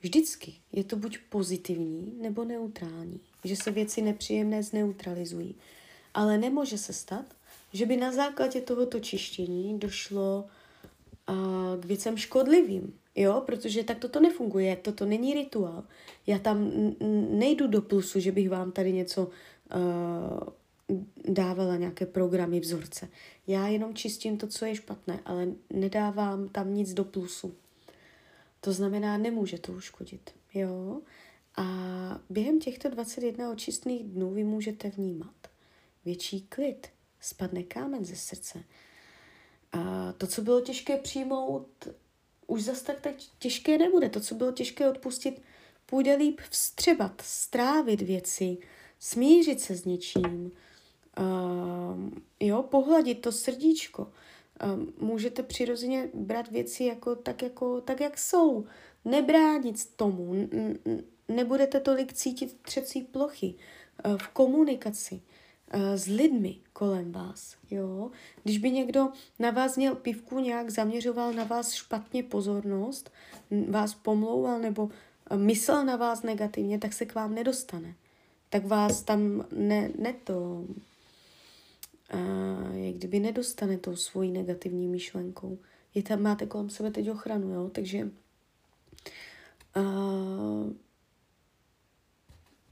[0.00, 5.54] Vždycky je to buď pozitivní nebo neutrální, že se věci nepříjemné zneutralizují.
[6.14, 7.34] Ale nemůže se stát,
[7.72, 10.44] že by na základě tohoto čištění došlo
[11.28, 11.36] uh,
[11.80, 15.84] k věcem škodlivým, jo, protože tak toto nefunguje, toto není rituál.
[16.26, 16.72] Já tam
[17.30, 19.30] nejdu do plusu, že bych vám tady něco
[19.74, 20.48] uh,
[21.24, 23.08] dávala nějaké programy, vzorce.
[23.46, 27.54] Já jenom čistím to, co je špatné, ale nedávám tam nic do plusu.
[28.60, 30.30] To znamená, nemůže to uškodit.
[30.54, 31.00] Jo?
[31.56, 31.64] A
[32.30, 35.34] během těchto 21 očistných dnů vy můžete vnímat
[36.04, 36.88] větší klid,
[37.20, 38.64] spadne kámen ze srdce.
[39.72, 41.88] A to, co bylo těžké přijmout,
[42.46, 44.08] už zase tak teď těžké nebude.
[44.08, 45.42] To, co bylo těžké odpustit,
[45.86, 48.58] půjde líp vstřebat, strávit věci,
[48.98, 50.52] smířit se s něčím,
[51.18, 54.02] uh, jo, pohladit to srdíčko.
[54.02, 58.66] Uh, můžete přirozeně brát věci jako tak, jako, tak, jak jsou.
[59.04, 60.34] Nebránit tomu.
[60.34, 60.78] N-
[61.28, 63.54] nebudete tolik cítit třecí plochy
[64.06, 65.20] uh, v komunikaci uh,
[65.72, 67.56] s lidmi kolem vás.
[67.70, 68.10] Jo?
[68.44, 73.10] Když by někdo na vás měl pivku, nějak zaměřoval na vás špatně pozornost,
[73.68, 74.90] vás pomlouval nebo
[75.36, 77.94] myslel na vás negativně, tak se k vám nedostane.
[78.50, 80.64] Tak vás tam ne, ne to
[82.10, 82.18] a
[82.72, 85.58] jak kdyby nedostane tou svojí negativní myšlenkou.
[85.94, 88.10] Je tam, máte kolem sebe teď ochranu, jo, takže
[89.74, 89.80] a,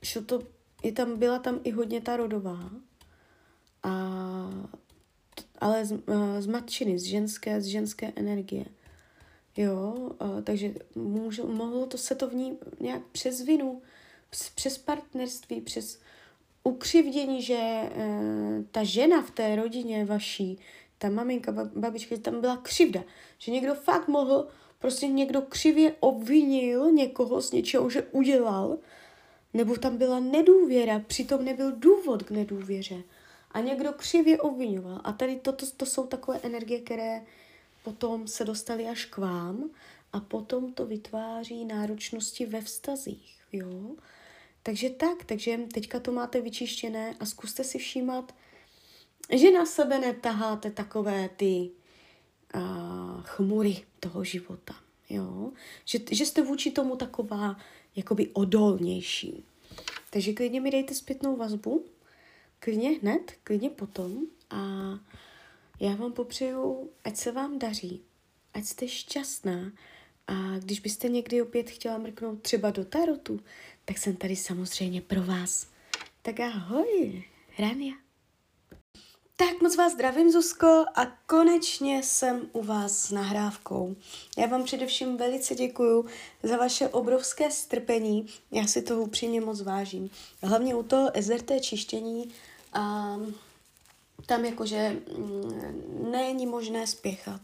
[0.02, 0.42] šlo to,
[0.82, 2.70] je tam, byla tam i hodně ta rodová,
[3.86, 4.68] a,
[5.58, 8.64] ale z, a, z matčiny, z ženské, z ženské energie.
[9.56, 13.82] Jo, a, takže můžu, mohlo to se to v ní nějak přes vinu,
[14.54, 16.00] přes partnerství, přes
[16.64, 17.90] ukřivdění, že e,
[18.70, 20.58] ta žena v té rodině vaší,
[20.98, 23.04] ta maminka, babička, že tam byla křivda.
[23.38, 28.78] Že někdo fakt mohl, prostě někdo křivě obvinil někoho z něčeho, že udělal,
[29.54, 33.02] nebo tam byla nedůvěra, přitom nebyl důvod k nedůvěře.
[33.56, 35.00] A někdo křivě obvinoval.
[35.04, 37.22] A tady toto to jsou takové energie, které
[37.84, 39.70] potom se dostaly až k vám
[40.12, 43.38] a potom to vytváří náročnosti ve vztazích.
[43.52, 43.96] Jo?
[44.62, 48.34] Takže tak, takže teďka to máte vyčištěné a zkuste si všímat,
[49.32, 51.70] že na sebe netaháte takové ty
[52.54, 54.74] uh, chmury toho života.
[55.10, 55.52] Jo?
[55.84, 57.56] Že, že jste vůči tomu taková
[57.96, 59.44] jakoby odolnější.
[60.10, 61.84] Takže klidně mi dejte zpětnou vazbu,
[62.66, 64.18] klidně hned, klidně potom
[64.50, 64.56] a
[65.80, 68.02] já vám popřeju, ať se vám daří,
[68.54, 69.72] ať jste šťastná
[70.26, 73.40] a když byste někdy opět chtěla mrknout třeba do tarotu,
[73.84, 75.66] tak jsem tady samozřejmě pro vás.
[76.22, 77.24] Tak ahoj,
[77.58, 77.94] Rania.
[79.38, 83.96] Tak moc vás zdravím, Zuzko, a konečně jsem u vás s nahrávkou.
[84.38, 86.06] Já vám především velice děkuju
[86.42, 90.10] za vaše obrovské strpení, já si toho upřímně moc vážím.
[90.42, 92.32] Hlavně u toho SRT čištění,
[92.76, 93.16] a
[94.26, 97.40] tam jakože mm, není možné spěchat.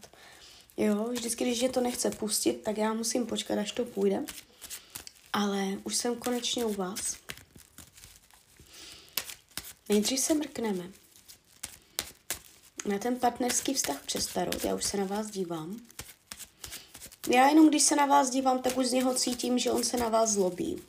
[0.77, 4.23] Jo, vždycky, když je to nechce pustit, tak já musím počkat, až to půjde.
[5.33, 7.15] Ale už jsem konečně u vás.
[9.89, 10.89] Nejdřív se mrkneme
[12.85, 14.63] na ten partnerský vztah přes tarot.
[14.63, 15.81] Já už se na vás dívám.
[17.29, 19.97] Já jenom když se na vás dívám, tak už z něho cítím, že on se
[19.97, 20.81] na vás zlobí.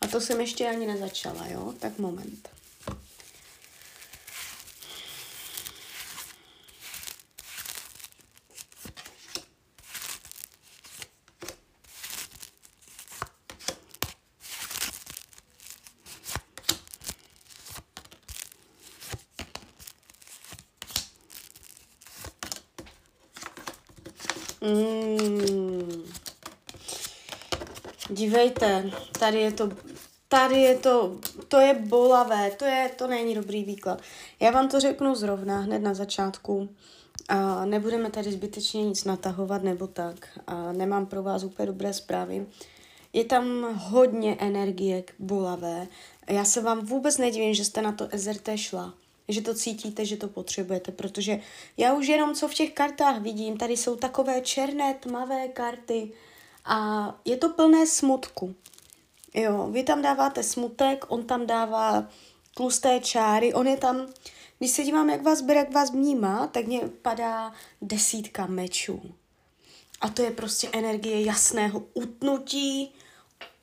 [0.00, 1.74] A to jsem ještě ani nezačala, jo?
[1.78, 2.54] Tak moment.
[24.64, 26.04] Mm.
[28.60, 29.70] Dívejte, tady je to,
[30.28, 34.00] tady je to, to je bolavé, to je, to není dobrý výklad.
[34.40, 36.68] Já vám to řeknu zrovna, hned na začátku.
[37.28, 40.38] A nebudeme tady zbytečně nic natahovat nebo tak.
[40.46, 42.46] A nemám pro vás úplně dobré zprávy.
[43.12, 45.86] Je tam hodně energie bolavé.
[46.28, 48.94] Já se vám vůbec nedivím, že jste na to SRT šla
[49.28, 51.40] že to cítíte, že to potřebujete, protože
[51.76, 56.12] já už jenom co v těch kartách vidím, tady jsou takové černé, tmavé karty
[56.64, 58.54] a je to plné smutku.
[59.34, 62.08] Jo, vy tam dáváte smutek, on tam dává
[62.54, 64.06] tlusté čáry, on je tam,
[64.58, 67.52] když se dívám, jak vás bere, jak vás vnímá, tak mě padá
[67.82, 69.14] desítka mečů.
[70.00, 72.92] A to je prostě energie jasného utnutí,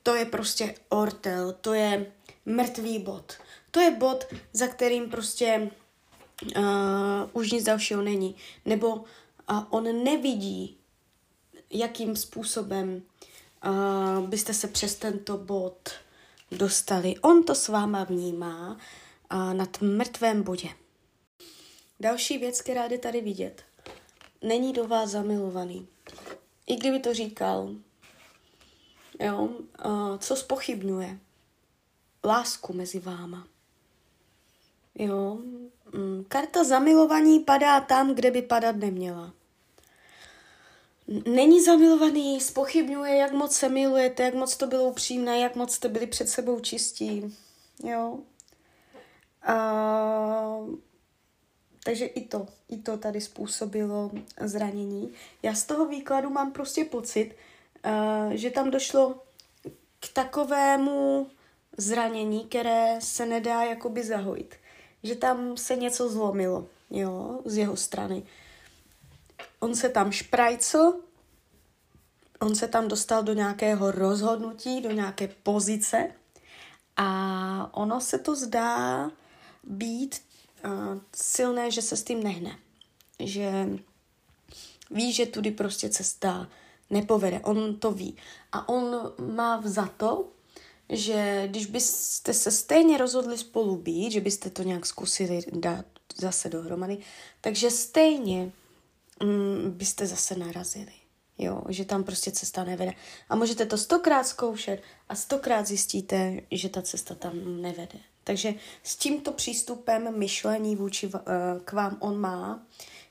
[0.02, 2.12] to je prostě ortel, to je
[2.46, 3.32] mrtvý bod.
[3.70, 5.70] To je bod, za kterým prostě
[6.56, 6.62] uh,
[7.32, 8.36] už nic dalšího není.
[8.64, 9.04] Nebo uh,
[9.70, 10.78] on nevidí,
[11.72, 13.02] jakým způsobem
[13.66, 15.90] uh, byste se přes tento bod
[16.50, 17.18] dostali.
[17.18, 18.76] On to s váma vnímá
[19.32, 20.68] uh, na mrtvém bodě.
[22.00, 23.62] Další věc, která jde tady vidět.
[24.42, 25.88] Není do vás zamilovaný.
[26.66, 27.74] I kdyby to říkal,
[29.20, 29.48] jo,
[29.84, 31.18] uh, co spochybňuje?
[32.24, 33.46] Lásku mezi váma.
[34.94, 35.38] Jo,
[35.92, 39.32] mm, karta zamilovaní padá tam, kde by padat neměla.
[41.26, 45.88] Není zamilovaný, spochybňuje, jak moc se milujete, jak moc to bylo upřímné, jak moc jste
[45.88, 47.36] byli před sebou čistí.
[47.84, 48.18] Jo.
[49.42, 50.56] A,
[51.84, 54.10] takže i to, i to tady způsobilo
[54.40, 55.12] zranění.
[55.42, 57.34] Já z toho výkladu mám prostě pocit,
[57.86, 59.22] uh, že tam došlo
[60.00, 61.26] k takovému
[61.76, 64.54] zranění, které se nedá jakoby zahojit.
[65.02, 68.22] Že tam se něco zlomilo, jo, z jeho strany.
[69.62, 70.94] On se tam šprajcl,
[72.40, 76.10] on se tam dostal do nějakého rozhodnutí, do nějaké pozice
[76.96, 79.10] a ono se to zdá
[79.64, 80.22] být
[80.64, 82.58] uh, silné, že se s tím nehne.
[83.20, 83.68] Že
[84.90, 86.48] ví, že tudy prostě cesta
[86.90, 87.40] nepovede.
[87.40, 88.16] On to ví.
[88.52, 90.28] A on má za to,
[90.88, 95.86] že když byste se stejně rozhodli spolu být, že byste to nějak zkusili dát
[96.16, 96.98] zase dohromady,
[97.40, 98.52] takže stejně
[99.22, 100.92] mm, byste zase narazili.
[101.38, 102.92] Jo, že tam prostě cesta nevede.
[103.28, 107.98] A můžete to stokrát zkoušet a stokrát zjistíte, že ta cesta tam nevede.
[108.24, 111.12] Takže s tímto přístupem myšlení vůči uh,
[111.64, 112.66] k vám on má,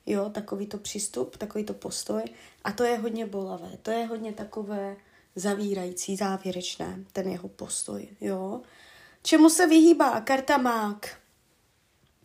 [0.06, 2.24] jo, takovýto přístup, takovýto postoj
[2.64, 4.96] a to je hodně bolavé, to je hodně takové
[5.36, 8.62] zavírající, závěrečné, ten jeho postoj, jo.
[9.24, 11.21] Čemu se vyhýbá karta mák?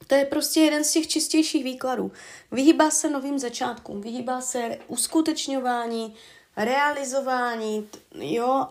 [0.07, 2.13] To je prostě jeden z těch čistějších výkladů.
[2.53, 6.15] Vyhýbá se novým začátkům, vyhýbá se uskutečňování,
[6.57, 8.69] realizování, jo,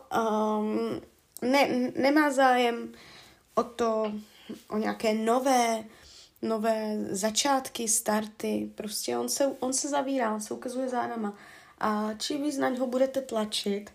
[0.60, 1.02] um,
[1.42, 2.94] ne, nemá zájem
[3.56, 4.12] o to,
[4.70, 5.84] o nějaké nové,
[6.42, 11.34] nové začátky, starty, prostě on se, on se zavírá, on se ukazuje zádama.
[11.80, 13.90] A čím víc na něho budete tlačit,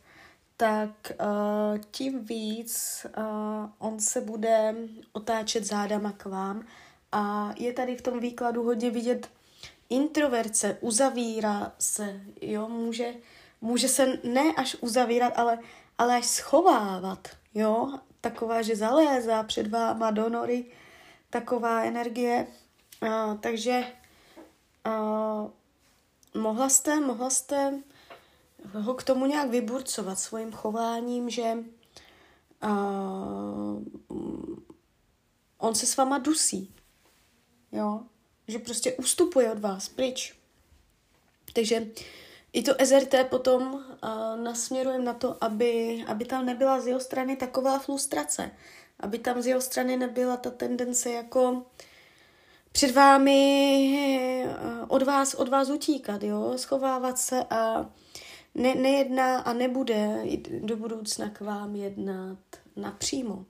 [0.57, 4.74] tak uh, tím víc uh, on se bude
[5.12, 6.64] otáčet zádama k vám
[7.12, 9.28] a je tady v tom výkladu hodně vidět
[9.90, 13.14] introverce, uzavírá se, jo, může,
[13.61, 15.58] může se ne až uzavírat, ale,
[15.98, 20.64] ale až schovávat, jo, taková, že zalézá před váma do nory,
[21.30, 22.46] taková energie,
[23.02, 23.84] uh, takže
[24.86, 25.50] uh,
[26.42, 27.82] mohla jste, mohla jste
[28.72, 31.54] ho k tomu nějak vyburcovat svým chováním, že
[32.62, 33.82] uh,
[35.58, 36.74] on se s váma dusí,
[37.72, 38.00] jo,
[38.48, 40.34] že prostě ustupuje od vás pryč.
[41.52, 41.86] Takže
[42.52, 43.80] i to SRT potom uh,
[44.42, 48.50] nasměrujeme na to, aby, aby tam nebyla z jeho strany taková frustrace,
[49.00, 51.62] aby tam z jeho strany nebyla ta tendence jako
[52.72, 57.90] před vámi uh, od vás, od vás utíkat, jo, schovávat se a
[58.54, 60.24] ne, nejedná a nebude
[60.60, 62.38] do budoucna k vám jednat
[62.76, 63.44] napřímo.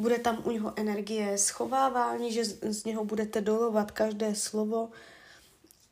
[0.00, 4.90] Bude tam u něho energie schovávání, že z, něho budete dolovat každé slovo.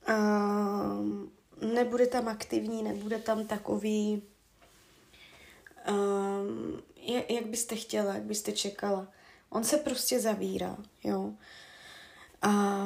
[0.07, 0.17] A
[1.75, 4.23] nebude tam aktivní, nebude tam takový,
[5.91, 6.83] um,
[7.29, 9.09] jak byste chtěla, jak byste čekala.
[9.51, 11.33] On se prostě zavírá, jo.
[12.43, 12.85] A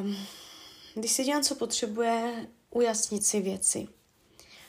[0.95, 3.89] když se dělám, co potřebuje, ujasnit si věci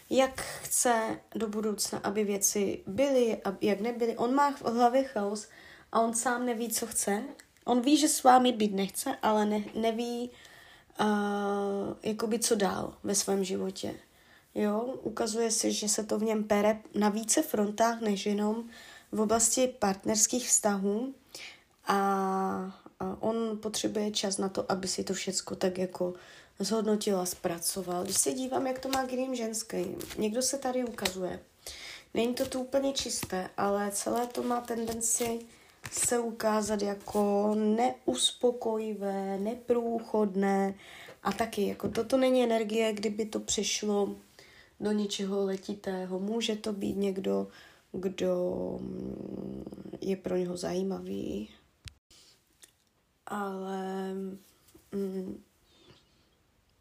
[0.09, 4.17] jak chce do budoucna, aby věci byly, jak nebyly.
[4.17, 5.47] On má v hlavě chaos
[5.93, 7.23] a on sám neví, co chce.
[7.65, 10.29] On ví, že s vámi být nechce, ale ne, neví,
[11.01, 11.07] uh,
[12.03, 13.95] jakoby co dál ve svém životě.
[14.55, 18.63] Jo, ukazuje se, že se to v něm pere na více frontách, než jenom
[19.11, 21.13] v oblasti partnerských vztahů
[21.87, 21.95] a,
[22.99, 26.13] a on potřebuje čas na to, aby si to všecko tak jako
[26.59, 28.03] zhodnotil a zpracoval.
[28.03, 31.39] Když se dívám, jak to má Green ženský, někdo se tady ukazuje.
[32.13, 35.39] Není to tu úplně čisté, ale celé to má tendenci
[35.91, 40.75] se ukázat jako neuspokojivé, neprůchodné
[41.23, 44.15] a taky jako toto není energie, kdyby to přišlo
[44.79, 46.19] do něčeho letitého.
[46.19, 47.47] Může to být někdo
[47.93, 49.63] kdo mm,
[50.01, 51.49] je pro něho zajímavý,
[53.25, 54.13] ale
[54.91, 55.43] mm,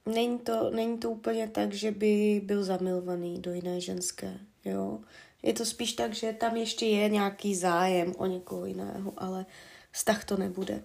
[0.06, 5.00] není, to, není to úplně tak, že by byl zamilovaný do jiné ženské, jo.
[5.42, 9.46] Je to spíš tak, že tam ještě je nějaký zájem o někoho jiného, ale
[9.90, 10.84] vztah to nebude.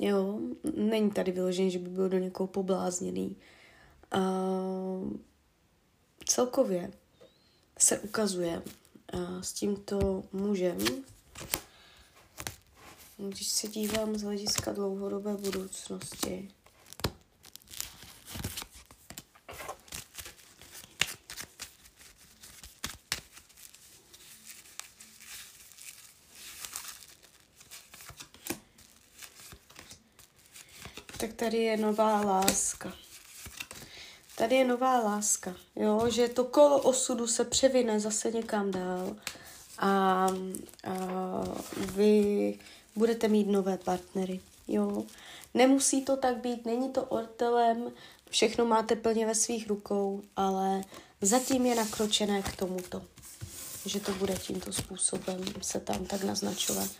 [0.00, 0.40] Jo,
[0.76, 3.36] není tady vyložený, že by byl do někoho poblázněný.
[4.10, 4.20] A
[6.24, 6.90] celkově
[7.78, 8.62] se ukazuje
[9.12, 10.78] a s tímto mužem,
[13.18, 16.48] když se dívám z hlediska dlouhodobé budoucnosti,
[31.18, 32.92] tak tady je nová láska.
[34.36, 39.16] Tady je nová láska, jo, že to kolo osudu se převine zase někam dál
[39.78, 40.28] a, a
[41.76, 42.58] vy
[42.96, 45.04] budete mít nové partnery, jo.
[45.54, 47.92] Nemusí to tak být, není to ortelem,
[48.30, 50.84] všechno máte plně ve svých rukou, ale
[51.20, 53.02] zatím je nakročené k tomuto,
[53.86, 56.90] že to bude tímto způsobem se tam tak naznačovat.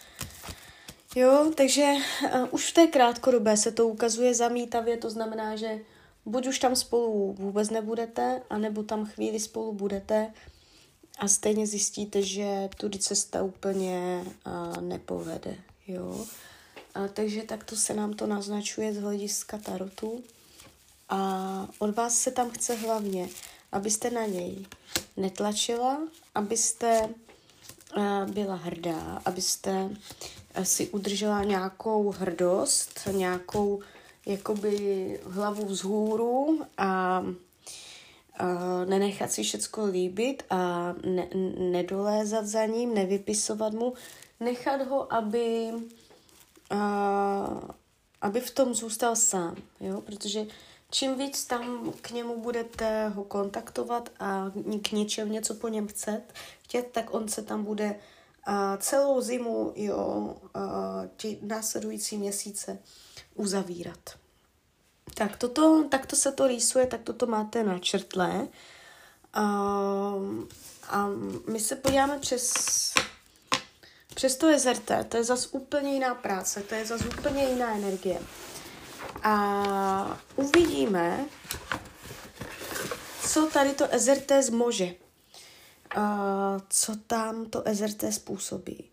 [1.17, 5.79] Jo, takže uh, už v té krátkodobé se to ukazuje zamítavě, to znamená, že
[6.27, 10.33] buď už tam spolu vůbec nebudete, anebo tam chvíli spolu budete
[11.19, 15.57] a stejně zjistíte, že tudy cesta úplně uh, nepovede,
[15.87, 16.27] jo.
[16.95, 20.25] A, takže takto se nám to naznačuje z hlediska tarotu
[21.09, 23.29] a od vás se tam chce hlavně,
[23.73, 24.67] abyste na něj
[25.17, 25.99] netlačila,
[26.35, 27.09] abyste
[27.97, 29.91] uh, byla hrdá, abyste
[30.63, 33.83] si udržela nějakou hrdost, nějakou
[34.27, 37.25] jakoby hlavu vzhůru a, a
[38.85, 41.29] nenechat si všecko líbit a ne,
[41.59, 43.95] nedolézat za ním, nevypisovat mu,
[44.41, 45.71] nechat ho, aby,
[46.71, 47.73] a,
[48.21, 50.47] aby v tom zůstal sám, jo, protože
[50.91, 54.51] čím víc tam k němu budete ho kontaktovat a
[54.83, 56.23] k něčem něco po něm chcet,
[56.63, 57.97] chtět, tak on se tam bude
[58.79, 62.79] celou zimu, jo, a ti následující měsíce
[63.35, 63.99] uzavírat.
[65.15, 68.49] Tak toto, takto se to rýsuje, tak toto máte načrtlé.
[69.33, 69.43] A,
[70.89, 71.09] a
[71.49, 72.55] my se podíváme přes,
[74.15, 78.21] přes to SRT, to je zase úplně jiná práce, to je zase úplně jiná energie.
[79.23, 81.25] A uvidíme,
[83.29, 84.95] co tady to SRT zmože
[86.69, 88.91] co tam to SRT způsobí.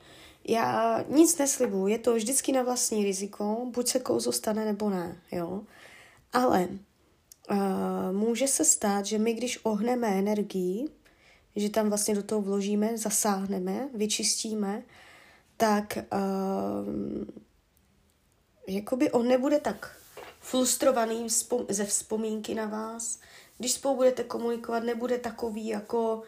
[0.47, 5.21] Já nic neslibuju, je to vždycky na vlastní riziko, buď se kouzo stane nebo ne,
[5.31, 5.61] jo.
[6.33, 6.67] Ale
[7.51, 7.57] uh,
[8.11, 10.89] může se stát, že my, když ohneme energii,
[11.55, 14.83] že tam vlastně do toho vložíme, zasáhneme, vyčistíme,
[15.57, 16.93] tak uh,
[18.67, 19.97] jakoby on nebude tak
[20.39, 21.27] frustrovaný
[21.69, 23.19] ze vzpomínky na vás.
[23.57, 26.23] Když spolu budete komunikovat, nebude takový jako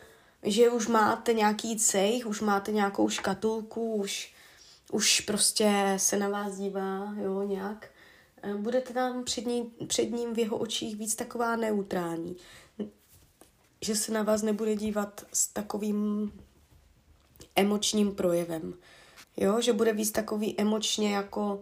[0.45, 4.33] že už máte nějaký cejch, už máte nějakou škatulku, už,
[4.91, 7.89] už prostě se na vás dívá, jo, nějak.
[8.43, 12.35] Eh, budete tam před, ní, před ním v jeho očích víc taková neutrální.
[13.81, 16.31] Že se na vás nebude dívat s takovým
[17.55, 18.73] emočním projevem.
[19.37, 21.55] Jo, že bude víc takový emočně jako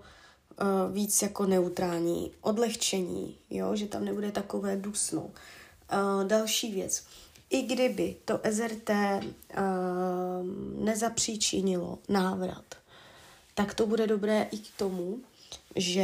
[0.61, 5.21] uh, víc jako neutrální, odlehčení, jo, že tam nebude takové dusno.
[5.21, 7.03] Uh, další věc
[7.53, 12.65] i kdyby to SRT uh, ehm, nezapříčinilo návrat,
[13.53, 15.19] tak to bude dobré i k tomu,
[15.75, 16.03] že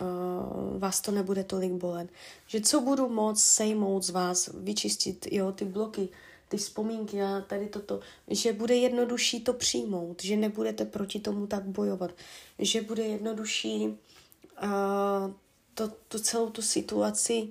[0.00, 2.10] uh, vás to nebude tolik bolet.
[2.46, 6.08] Že co budu moc sejmout z vás, vyčistit jo, ty bloky,
[6.48, 11.64] ty vzpomínky a tady toto, že bude jednodušší to přijmout, že nebudete proti tomu tak
[11.64, 12.10] bojovat,
[12.58, 15.32] že bude jednodušší uh,
[15.74, 17.48] to, to celou tu situaci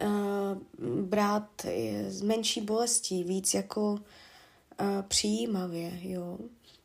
[0.00, 1.64] uh, brát
[2.08, 3.98] s menší bolestí, víc jako uh,
[5.08, 6.38] přijímavě, jo.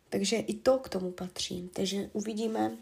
[0.10, 1.70] Takže i to k tomu patří.
[1.74, 2.78] Takže uvidíme,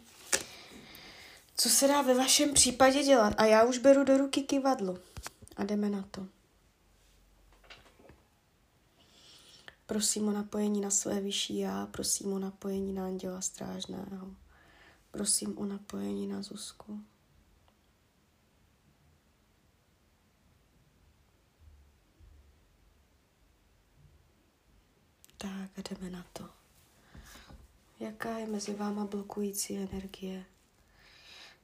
[1.57, 3.33] co se dá ve vašem případě dělat.
[3.37, 4.97] A já už beru do ruky kivadlo.
[5.57, 6.27] A jdeme na to.
[9.85, 14.27] Prosím o napojení na své vyšší já, prosím o napojení na anděla strážného,
[15.11, 16.99] prosím o napojení na Zuzku.
[25.37, 26.49] Tak jdeme na to.
[27.99, 30.45] Jaká je mezi váma blokující energie?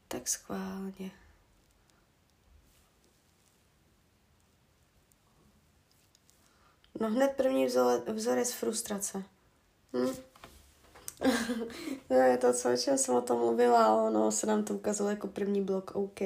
[0.07, 1.11] Tak schválně.
[6.99, 7.65] No hned první
[8.13, 9.24] vzorec, frustrace.
[9.93, 10.15] Hm?
[12.09, 15.28] no je to co, čem jsem o tom mluvila, ono se nám to ukázalo jako
[15.28, 16.19] první blok, OK.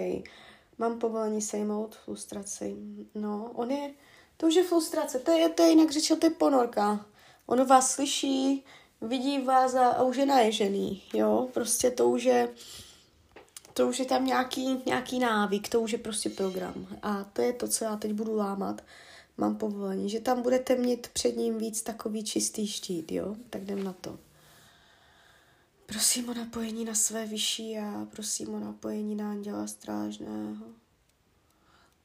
[0.78, 2.76] Mám povolení sejmout frustraci.
[3.16, 3.94] No, on je,
[4.38, 7.06] to už je frustrace, to je, to je jinak řečeno, to je ponorka.
[7.48, 8.64] On vás slyší,
[9.02, 12.50] vidí vás a, a už je naježený, jo, prostě to už je,
[13.74, 16.88] to už je tam nějaký, nějaký návyk, to už je prostě program.
[17.02, 18.82] A to je to, co já teď budu lámat.
[19.38, 23.36] Mám povolení, že tam budete mít před ním víc takový čistý štít, jo?
[23.50, 24.20] Tak jdem na to.
[25.86, 30.66] Prosím o napojení na své vyšší já, prosím o napojení na anděla strážného.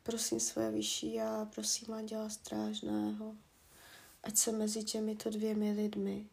[0.02, 3.34] Prosím své vyšší já, prosím anděla strážného.
[4.22, 6.26] Ať se mezi těmito dvěmi lidmi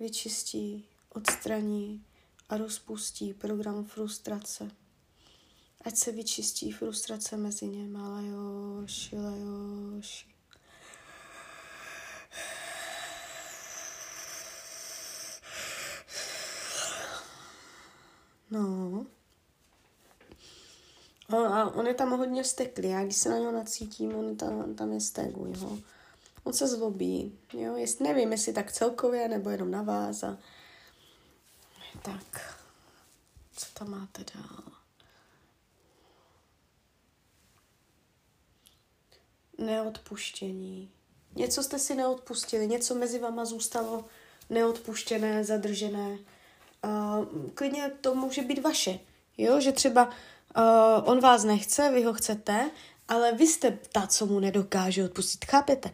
[0.00, 2.04] vyčistí, odstraní
[2.48, 4.70] a rozpustí program frustrace.
[5.84, 10.26] Ať se vyčistí frustrace mezi němi, lajoši, lajoši.
[18.50, 19.06] No.
[21.28, 24.92] A on je tam hodně steklý, já když se na něho nacítím, on tam, tam
[24.92, 25.78] je stegu, jo.
[26.44, 30.38] On se zlobí, jo, jest, nevím, jestli tak celkově, nebo jenom na vás a
[32.02, 32.58] tak,
[33.56, 34.62] co tam máte dál?
[39.58, 40.90] Neodpuštění.
[41.34, 44.04] Něco jste si neodpustili, něco mezi vama zůstalo
[44.50, 46.18] neodpuštěné, zadržené.
[46.84, 48.98] Uh, klidně to může být vaše,
[49.38, 50.12] jo, že třeba uh,
[51.04, 52.70] on vás nechce, vy ho chcete,
[53.08, 55.90] ale vy jste ta, co mu nedokáže odpustit, chápete?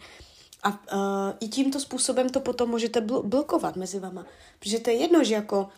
[0.64, 4.26] A uh, i tímto způsobem to potom můžete bl- blokovat mezi vama.
[4.58, 5.68] Protože to je jedno, že jako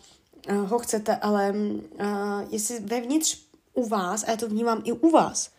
[0.49, 2.07] uh, ho chcete, ale uh,
[2.49, 3.37] jestli vevnitř
[3.73, 5.51] u vás, a já to vnímám i u vás,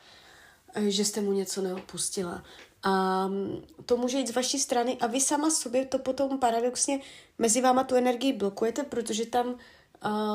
[0.77, 2.43] uh, že jste mu něco neodpustila.
[2.83, 7.01] A um, to může jít z vaší strany a vy sama sobě to potom paradoxně
[7.39, 9.57] mezi váma tu energii blokujete, protože tam uh,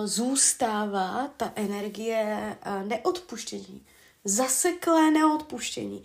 [0.06, 3.86] zůstává ta energie uh, neodpuštění.
[4.26, 6.04] Zaseklé neodpuštění.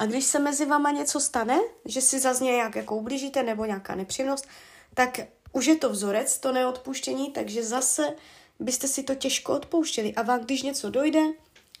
[0.00, 3.94] A když se mezi váma něco stane, že si zase nějak jako ublížíte nebo nějaká
[3.94, 4.46] nepříjemnost,
[4.94, 5.20] tak
[5.52, 8.14] už je to vzorec, to neodpuštění, takže zase
[8.60, 10.14] byste si to těžko odpouštěli.
[10.14, 11.20] A vám, když něco dojde,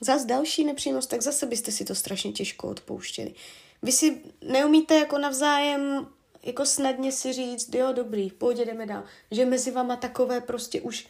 [0.00, 3.34] zase další nepříjemnost, tak zase byste si to strašně těžko odpouštěli.
[3.82, 6.06] Vy si neumíte jako navzájem
[6.42, 9.04] jako snadně si říct, jo, dobrý, pojď, jdeme dál.
[9.30, 11.06] Že mezi vama takové prostě už,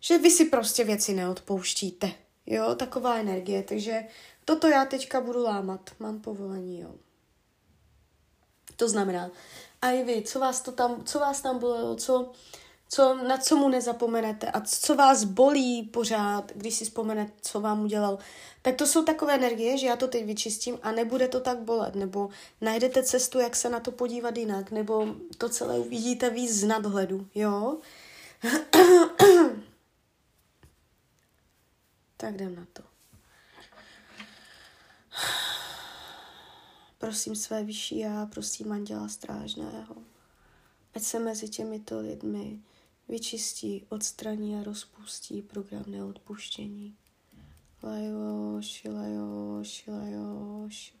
[0.00, 2.12] že vy si prostě věci neodpouštíte.
[2.46, 4.04] Jo, taková energie, takže
[4.44, 5.90] toto já teďka budu lámat.
[5.98, 6.94] Mám povolení, jo.
[8.76, 9.30] To znamená,
[9.82, 12.32] a i vy, co vás, to tam, co vás tam bylo, co,
[12.88, 17.84] co, na co mu nezapomenete a co vás bolí pořád, když si vzpomenete, co vám
[17.84, 18.18] udělal,
[18.62, 21.94] tak to jsou takové energie, že já to teď vyčistím a nebude to tak bolet,
[21.94, 22.28] nebo
[22.60, 27.28] najdete cestu, jak se na to podívat jinak, nebo to celé uvidíte víc z nadhledu,
[27.34, 27.78] jo?
[32.16, 32.93] tak jdem na to.
[36.98, 39.96] Prosím své vyšší já, prosím anděla strážného,
[40.94, 42.62] ať se mezi těmito lidmi
[43.08, 46.96] vyčistí, odstraní a rozpustí program neodpuštění.
[47.82, 50.92] Lajoši, lajoši, lajoši.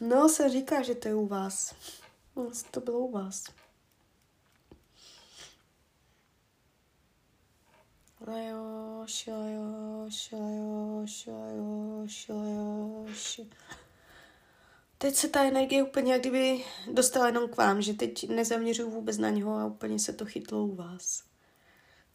[0.00, 1.74] No, se říká, že to je u vás.
[2.36, 3.44] No, to bylo u vás.
[8.26, 13.50] Lajoši, lajoši, lajoši, lajoši, lajoši.
[14.98, 19.18] Teď se ta energie úplně jak kdyby dostala jenom k vám, že teď nezaměřuju vůbec
[19.18, 21.24] na něho a úplně se to chytlo u vás.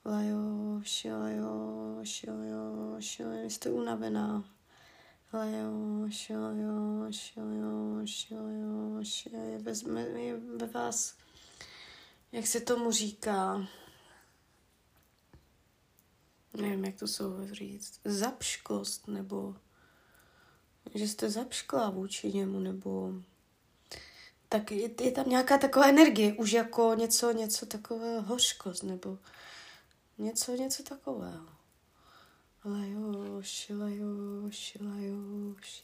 [0.05, 4.43] Lajoši, lajoši, lajoši, lajoši, jste unavená.
[5.33, 7.39] Lajoši, lajoši,
[9.31, 11.15] je, vezme, je ve vás,
[12.31, 13.67] jak se tomu říká,
[16.61, 19.55] nevím, jak to jsou říct, zapškost, nebo
[20.93, 23.13] že jste zapšklá vůči němu, nebo
[24.49, 29.17] tak je, je tam nějaká taková energie, už jako něco, něco takového hořkost, nebo
[30.17, 31.45] něco, něco takového.
[32.65, 35.83] Lajoš, lajoš, lajoš.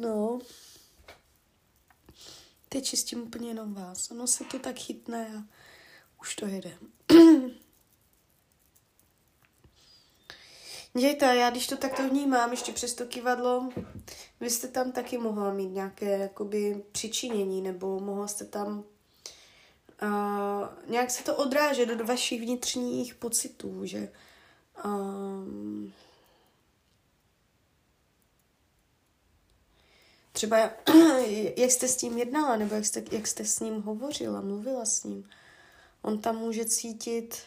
[0.00, 0.38] No,
[2.72, 4.10] teď čistím úplně jenom vás.
[4.10, 5.42] Ono se to tak chytne a
[6.20, 6.78] už to jede.
[10.98, 13.68] Dějte, já když to takto vnímám, ještě přes to kivadlo,
[14.40, 18.84] vy jste tam taky mohla mít nějaké jakoby přičinění, nebo mohla jste tam
[20.02, 24.12] uh, nějak se to odráže do vašich vnitřních pocitů, že
[24.84, 25.92] um,
[30.40, 30.58] třeba
[31.56, 35.04] jak jste s tím jednala, nebo jak jste, jak jste s ním hovořila, mluvila s
[35.04, 35.28] ním.
[36.02, 37.38] On tam může cítit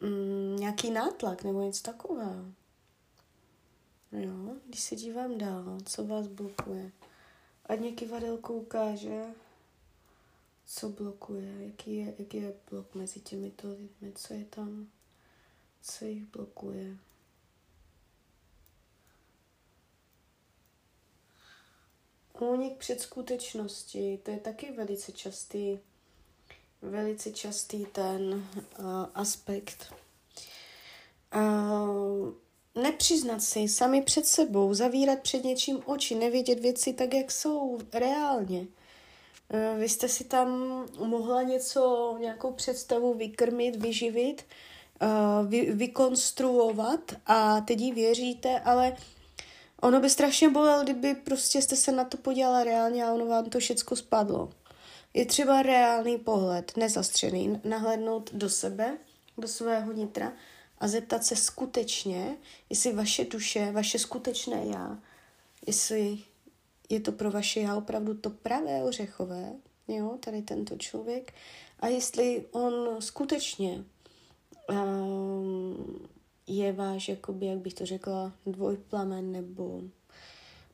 [0.00, 2.44] mm, nějaký nátlak nebo něco takového.
[4.12, 6.92] Jo, když se dívám dál, co vás blokuje.
[7.66, 9.24] Ať mě kivadelko ukáže,
[10.66, 14.86] co blokuje, jaký je, jaký je blok mezi těmito lidmi, co je tam,
[15.82, 16.96] co jich blokuje.
[22.40, 25.78] Únik před skutečnosti, to je taky velice častý,
[26.82, 28.84] velice častý ten uh,
[29.14, 29.94] aspekt.
[31.34, 32.32] Uh,
[32.82, 38.60] nepřiznat si sami před sebou, zavírat před něčím oči, nevědět věci tak, jak jsou reálně.
[38.60, 40.48] Uh, vy jste si tam
[40.98, 44.44] mohla něco, nějakou představu vykrmit, vyživit,
[45.46, 48.96] vy, vykonstruovat a teď jí věříte, ale
[49.80, 53.44] Ono by strašně bolelo, kdyby prostě jste se na to podělala reálně a ono vám
[53.44, 54.50] to všecko spadlo.
[55.14, 58.98] Je třeba reálný pohled, nezastřený, nahlédnout do sebe,
[59.38, 60.32] do svého nitra
[60.78, 62.36] a zeptat se skutečně,
[62.70, 64.98] jestli vaše duše, vaše skutečné já,
[65.66, 66.18] jestli
[66.88, 69.52] je to pro vaše já opravdu to pravé ořechové,
[69.88, 71.34] jo, tady tento člověk,
[71.80, 73.84] a jestli on skutečně
[74.68, 76.08] um,
[76.56, 79.82] je váš, jakoby, jak bych to řekla, dvojplamen nebo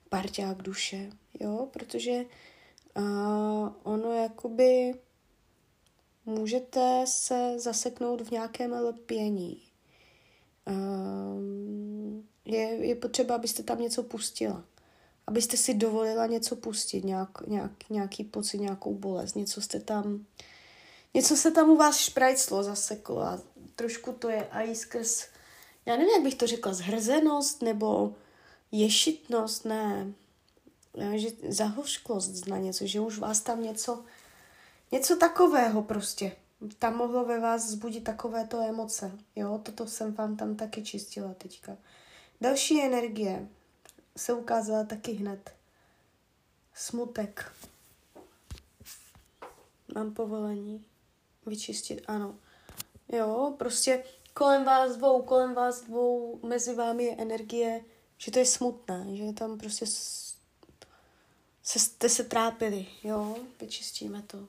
[0.09, 1.11] parťák duše,
[1.41, 2.25] jo, protože
[2.97, 4.95] uh, ono jakoby
[6.27, 9.63] můžete se zaseknout v nějakém lpění.
[10.69, 11.43] Uh,
[12.45, 14.65] je, je potřeba, abyste tam něco pustila.
[15.27, 20.27] Abyste si dovolila něco pustit, nějak, nějak, nějaký pocit, nějakou bolest, něco jste tam,
[21.15, 23.41] něco se tam u vás šprajclo, zaseklo a
[23.77, 25.36] trošku to je a i skrz
[25.87, 28.15] já nevím, jak bych to řekla, zhrzenost nebo
[28.73, 30.13] ješitnost, ne,
[31.15, 34.05] že zahořklost na něco, že už vás tam něco,
[34.93, 36.37] něco takového prostě.
[36.79, 39.19] Tam mohlo ve vás zbudit takovéto emoce.
[39.37, 41.77] Jo, toto jsem vám tam taky čistila teďka.
[42.41, 43.49] Další energie
[44.17, 45.51] se ukázala taky hned.
[46.75, 47.53] Smutek.
[49.95, 50.85] Mám povolení
[51.47, 52.35] vyčistit, ano.
[53.13, 54.05] Jo, prostě
[54.37, 57.85] kolem vás dvou, kolem vás dvou, mezi vámi je energie,
[58.19, 60.35] že to je smutné, že tam prostě s,
[61.63, 64.49] se, jste se trápili, jo, vyčistíme to.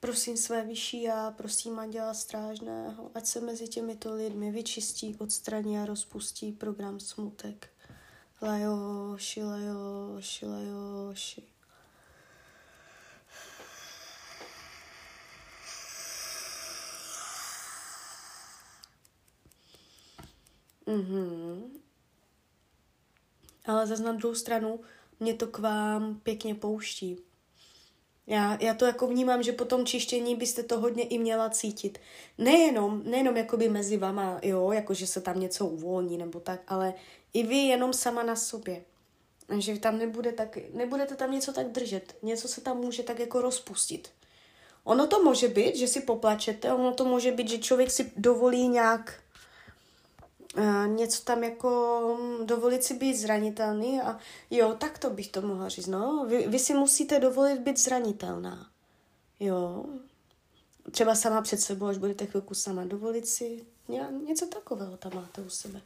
[0.00, 5.86] Prosím své vyšší já, prosím Anděla Strážného, ať se mezi těmito lidmi vyčistí, odstraní a
[5.86, 7.68] rozpustí program smutek.
[8.42, 11.42] Lajoši, lajoši, lajoši.
[20.86, 21.62] Mm-hmm.
[23.64, 24.80] Ale zase na druhou stranu
[25.20, 27.18] mě to k vám pěkně pouští.
[28.26, 31.98] Já, já to jako vnímám, že po tom čištění byste to hodně i měla cítit.
[32.38, 36.94] Nejenom, nejenom jakoby mezi vama, jo, jako že se tam něco uvolní nebo tak, ale
[37.32, 38.84] i vy jenom sama na sobě.
[39.58, 42.16] Že tam nebude tak, nebudete tam něco tak držet.
[42.22, 44.10] Něco se tam může tak jako rozpustit.
[44.84, 48.68] Ono to může být, že si poplačete, ono to může být, že člověk si dovolí
[48.68, 49.22] nějak
[50.86, 51.70] něco tam jako
[52.20, 54.18] mm, dovolit si být zranitelný a
[54.50, 56.26] jo, tak to bych to mohla říct, no.
[56.28, 58.70] Vy, vy si musíte dovolit být zranitelná.
[59.40, 59.84] Jo.
[60.90, 63.66] Třeba sama před sebou, až budete chvilku sama dovolit si
[64.26, 65.82] něco takového tam máte u sebe.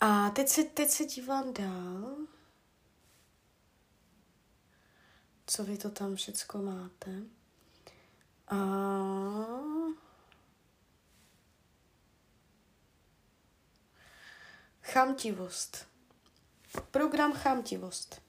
[0.00, 2.16] A teď se, teď se dívám dál.
[5.46, 7.22] Co vy to tam všecko máte.
[8.48, 8.56] A
[14.92, 15.86] Chamtivost.
[16.90, 18.22] Program chamtivost.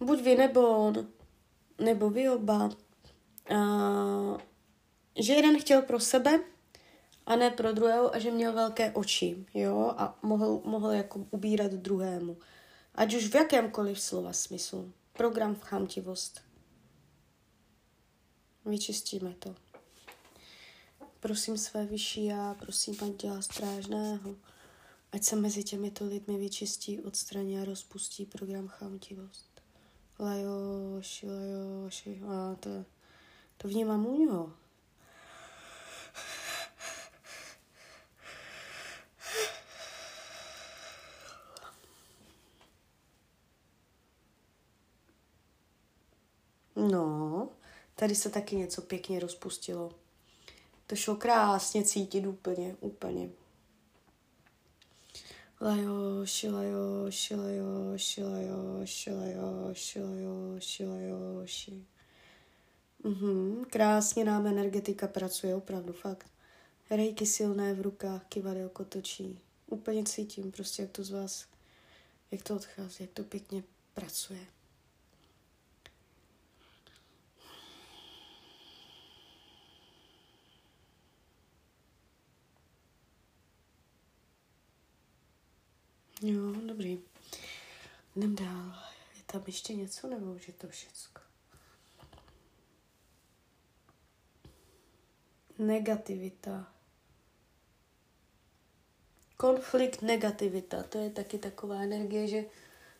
[0.00, 1.08] Buď vy nebo on,
[1.78, 2.70] nebo vy oba.
[3.54, 3.58] A,
[5.18, 6.40] že jeden chtěl pro sebe
[7.26, 11.72] a ne pro druhého a že měl velké oči, jo, a mohl, mohl jako ubírat
[11.72, 12.38] druhému.
[12.94, 14.92] Ať už v jakémkoliv slova smyslu.
[15.12, 16.40] Program v chamtivost.
[18.64, 19.54] Vyčistíme to.
[21.20, 24.36] Prosím své vyšší já, prosím dělá Strážného,
[25.12, 29.62] Ať se mezi těmito lidmi vyčistí, odstraní a rozpustí program chamtivost.
[30.18, 32.70] Lajoši, lajoši, a to,
[33.56, 34.52] to vnímám u něho.
[46.76, 47.48] No,
[47.94, 49.90] tady se taky něco pěkně rozpustilo.
[50.86, 53.30] To šlo krásně cítit úplně, úplně.
[55.60, 61.86] Lajoši, lajoši, lajoši, lajoši, lajoši, lajoši, lajoši.
[63.04, 66.30] Mhm, krásně nám energetika pracuje, opravdu, fakt.
[66.90, 69.40] Rejky silné v rukách, kivadelko točí.
[69.66, 71.46] Úplně cítím prostě, jak to z vás,
[72.30, 73.62] jak to odchází, jak to pěkně
[73.94, 74.40] pracuje.
[86.22, 86.98] Jo, dobrý.
[88.16, 88.72] Jdem dál.
[89.16, 91.20] Je tam ještě něco, nebo už je to všecko?
[95.58, 96.72] Negativita.
[99.36, 100.82] Konflikt, negativita.
[100.82, 102.44] To je taky taková energie, že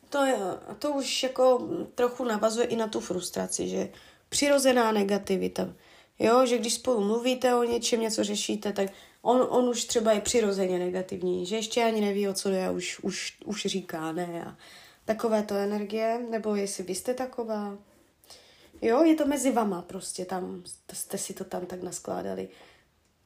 [0.09, 0.37] to, je,
[0.79, 3.89] to už jako trochu navazuje i na tu frustraci, že
[4.29, 5.75] přirozená negativita.
[6.19, 8.89] Jo, že když spolu mluvíte o něčem, něco řešíte, tak
[9.21, 12.99] on, on už třeba je přirozeně negativní, že ještě ani neví, o co je, už,
[12.99, 14.57] už, už říká ne a
[15.05, 17.77] takové to energie, nebo jestli vy jste taková.
[18.81, 20.63] Jo, je to mezi vama prostě, tam
[20.93, 22.49] jste si to tam tak naskládali.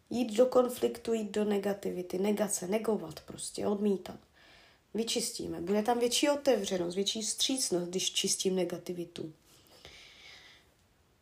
[0.10, 4.20] Jít do konfliktu, jít do negativity, negace, negovat prostě, odmítat.
[4.94, 5.62] Vyčistíme.
[5.62, 9.34] Bude tam větší otevřenost, větší střícnost, když čistím negativitu.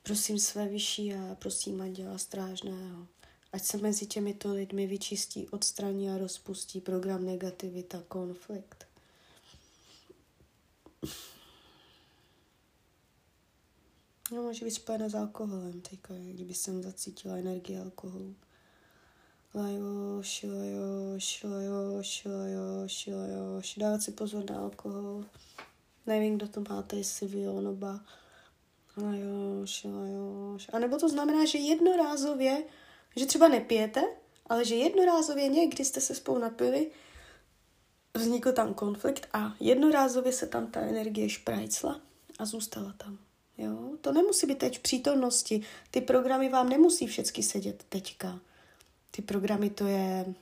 [0.04, 3.08] Prosím své vyšší a prosím Anděla Strážného,
[3.54, 8.86] ať se mezi těmito lidmi vyčistí, odstraní a rozpustí program negativita, konflikt.
[14.32, 18.36] No, může být spojené s alkoholem, teďka, kdyby jsem zacítila energii alkoholu.
[19.54, 23.76] Lajoš, lajoš, lajoš, lajoš, lajoš.
[23.78, 25.26] Dávat si pozor na alkohol.
[26.06, 28.00] Nevím, kdo to máte, jestli vy, onoba.
[28.98, 30.70] Lajoš, lajoš.
[30.74, 32.64] A nebo to znamená, že jednorázově
[33.16, 34.02] že třeba nepijete,
[34.46, 36.92] ale že jednorázově někdy jste se spolu napili,
[38.14, 42.02] vznikl tam konflikt a jednorázově se tam ta energie šprajcla
[42.40, 43.18] a zůstala tam.
[43.58, 43.98] Jo?
[44.02, 45.62] To nemusí být teď v přítomnosti.
[45.92, 48.40] Ty programy vám nemusí všechny sedět teďka.
[49.12, 50.34] Ty programy to je,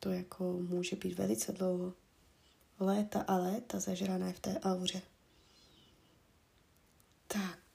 [0.00, 1.92] to jako může být velice dlouho.
[2.80, 5.02] Léta a léta zažrané v té auře.
[7.26, 7.67] Tak.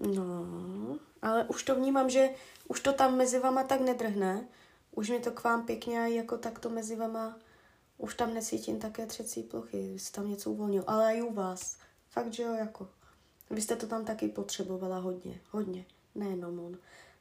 [0.00, 2.30] No, ale už to vnímám, že
[2.68, 4.48] už to tam mezi vama tak nedrhne.
[4.92, 7.38] Už mi to k vám pěkně jako takto mezi vama,
[7.98, 11.76] už tam necítím také třecí plochy, vy tam něco uvolnil, ale i u vás.
[12.10, 12.88] Fakt, že jo, jako.
[13.50, 15.84] Vy jste to tam taky potřebovala hodně, hodně,
[16.14, 16.78] nejenom on.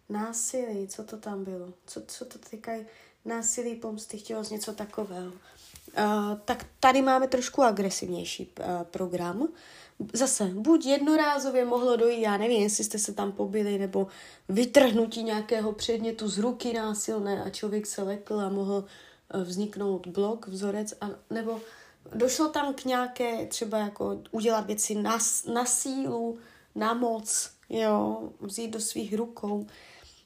[0.09, 1.73] Násilí, co to tam bylo?
[1.86, 2.86] Co, co to týkají
[3.26, 5.32] násilí, pomsty, chtělo z něco takového.
[5.32, 9.47] Uh, tak tady máme trošku agresivnější uh, program.
[10.14, 14.08] Zase, buď jednorázově mohlo dojít, já nevím, jestli jste se tam pobili, nebo
[14.50, 18.86] vytrhnutí nějakého předmětu z ruky násilné a člověk se lekl a mohl
[19.34, 21.62] uh, vzniknout blok, vzorec, a, nebo
[22.16, 25.18] došlo tam k nějaké, třeba jako udělat věci na,
[25.54, 26.38] na sílu,
[26.76, 29.68] na moc, jo, vzít do svých rukou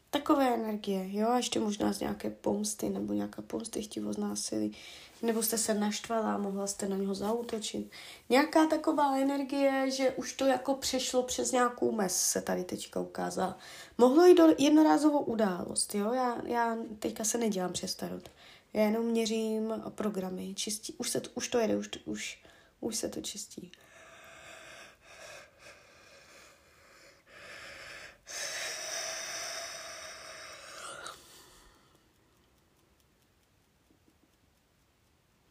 [0.10, 4.76] takové energie, jo, a ještě možná z nějaké pomsty nebo nějaká pomstychtivost násilí,
[5.22, 7.92] nebo jste se naštvala a mohla jste na něho zautočit.
[8.30, 13.58] Nějaká taková energie, že už to jako přešlo přes nějakou mes, se tady teďka ukázala.
[13.98, 18.32] Mohlo jít do jednorázovou událost, jo, já, já teďka se nedělám přes tarot.
[18.74, 22.44] Já jenom měřím programy, čistí, už, se to, už to jede, už, už,
[22.80, 23.72] už se to čistí.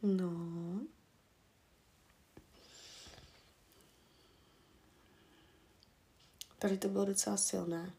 [0.03, 0.81] No.
[6.59, 7.93] Tady to bylo docela silné.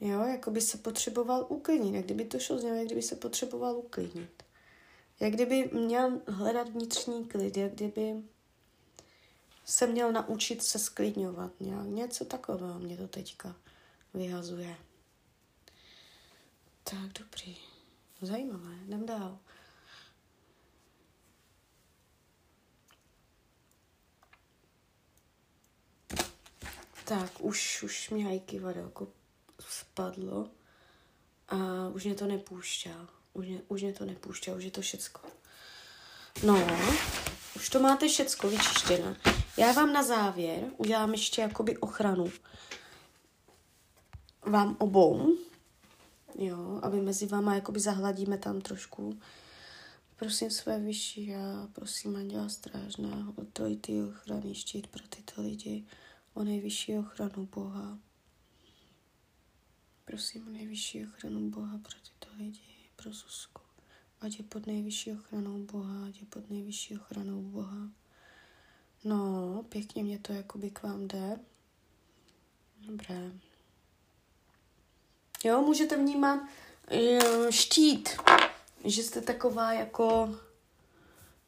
[0.00, 3.16] Jo, jako by se potřeboval uklidnit, jak kdyby to šlo z něho, jak kdyby se
[3.16, 4.42] potřeboval uklidnit.
[5.20, 8.22] Jak kdyby měl hledat vnitřní klid, jak kdyby
[9.64, 11.52] se měl naučit se sklidňovat.
[11.60, 13.56] Nějak, něco takového mě to teďka
[14.14, 14.76] vyhazuje.
[16.84, 17.69] Tak, dobrý.
[18.22, 19.38] Zajímavé, jdem dál.
[27.04, 29.08] Tak, už, už mi hajky vadelko
[29.60, 30.50] spadlo
[31.48, 33.08] a už mě to nepouštěl.
[33.32, 35.20] Už mě, už mě to nepouštěl, už je to všecko.
[36.42, 36.66] No,
[37.56, 39.16] už to máte všecko vyčištěné.
[39.56, 42.32] Já vám na závěr udělám ještě jakoby ochranu
[44.42, 45.36] vám obou,
[46.38, 49.18] jo, aby mezi váma jakoby zahladíme tam trošku
[50.20, 55.84] Prosím své vyšší já, prosím Anděla Strážného o trojitý ochranný štít pro tyto lidi,
[56.34, 57.98] o nejvyšší ochranu Boha.
[60.04, 63.62] Prosím o nejvyšší ochranu Boha pro tyto lidi, pro Zuzku.
[64.20, 67.90] Ať je pod nejvyšší ochranou Boha, ať je pod nejvyšší ochranou Boha.
[69.04, 71.40] No, pěkně mě to jakoby k vám jde.
[72.86, 73.32] Dobré.
[75.44, 76.40] Jo, můžete vnímat
[76.88, 78.08] eh, štít,
[78.84, 80.34] že jste taková jako,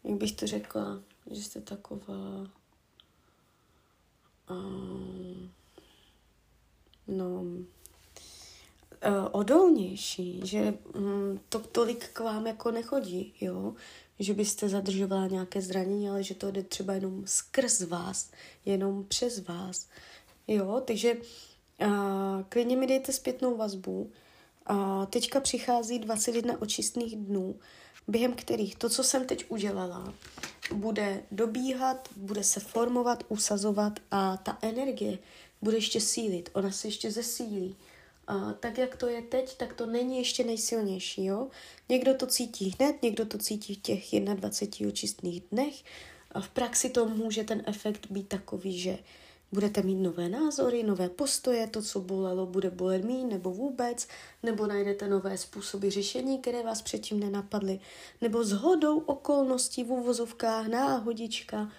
[0.04, 2.50] jak bych to řekla, že jste taková
[4.50, 5.52] um,
[7.08, 7.68] no uh,
[9.32, 13.74] odolnější, že um, to tolik k vám jako nechodí, jo,
[14.18, 18.30] že byste zadržovala nějaké zranění, ale že to jde třeba jenom skrz vás,
[18.64, 19.88] jenom přes vás,
[20.48, 21.16] jo, takže
[22.48, 24.10] klidně mi dejte zpětnou vazbu,
[24.70, 27.54] uh, teďka přichází 21 očistných dnů,
[28.08, 30.14] během kterých to, co jsem teď udělala,
[30.74, 35.18] bude dobíhat, bude se formovat, usazovat a ta energie
[35.62, 37.76] bude ještě sílit, ona se ještě zesílí.
[38.26, 41.48] A tak, jak to je teď, tak to není ještě nejsilnější, jo?
[41.88, 45.74] Někdo to cítí hned, někdo to cítí v těch 21 očistných dnech
[46.32, 48.98] a v praxi to může ten efekt být takový, že
[49.52, 54.08] Budete mít nové názory, nové postoje, to, co bolelo, bude bolet mít nebo vůbec,
[54.42, 57.80] nebo najdete nové způsoby řešení, které vás předtím nenapadly,
[58.20, 61.70] nebo s hodou okolností v uvozovkách, náhodička,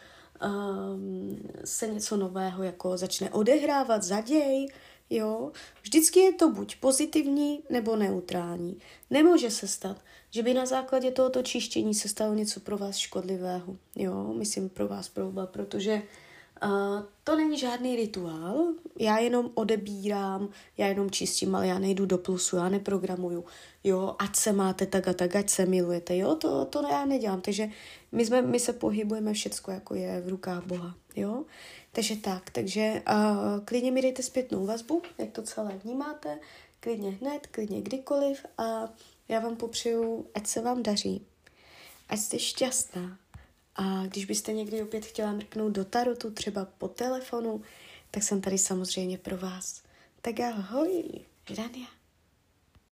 [0.45, 4.67] um, se něco nového jako začne odehrávat, zaděj,
[5.09, 5.51] jo.
[5.81, 8.79] Vždycky je to buď pozitivní, nebo neutrální.
[9.09, 9.97] Nemůže se stát,
[10.29, 14.87] že by na základě tohoto čištění se stalo něco pro vás škodlivého, jo, myslím pro
[14.87, 16.01] vás pro oba, protože
[17.23, 22.55] To není žádný rituál, já jenom odebírám, já jenom čistím, ale já nejdu do plusu,
[22.55, 23.45] já neprogramuju,
[23.83, 27.41] jo, ať se máte tak a tak, ať se milujete, jo, to, to já nedělám,
[27.41, 27.69] takže
[28.11, 31.45] my, jsme, my se pohybujeme všecko, jako je v rukách Boha, jo,
[31.91, 36.39] takže tak, takže uh, klidně mi dejte zpětnou vazbu, jak to celé vnímáte,
[36.79, 38.45] klidně hned, klidně kdykoliv.
[38.57, 38.93] A
[39.27, 41.25] já vám popřeju, ať se vám daří,
[42.09, 43.17] ať jste šťastná,
[43.75, 47.61] a když byste někdy opět chtěla mrknout do tarotu, třeba po telefonu,
[48.11, 49.83] tak jsem tady samozřejmě pro vás.
[50.21, 51.03] Tak ahoj,
[51.49, 51.87] Žania.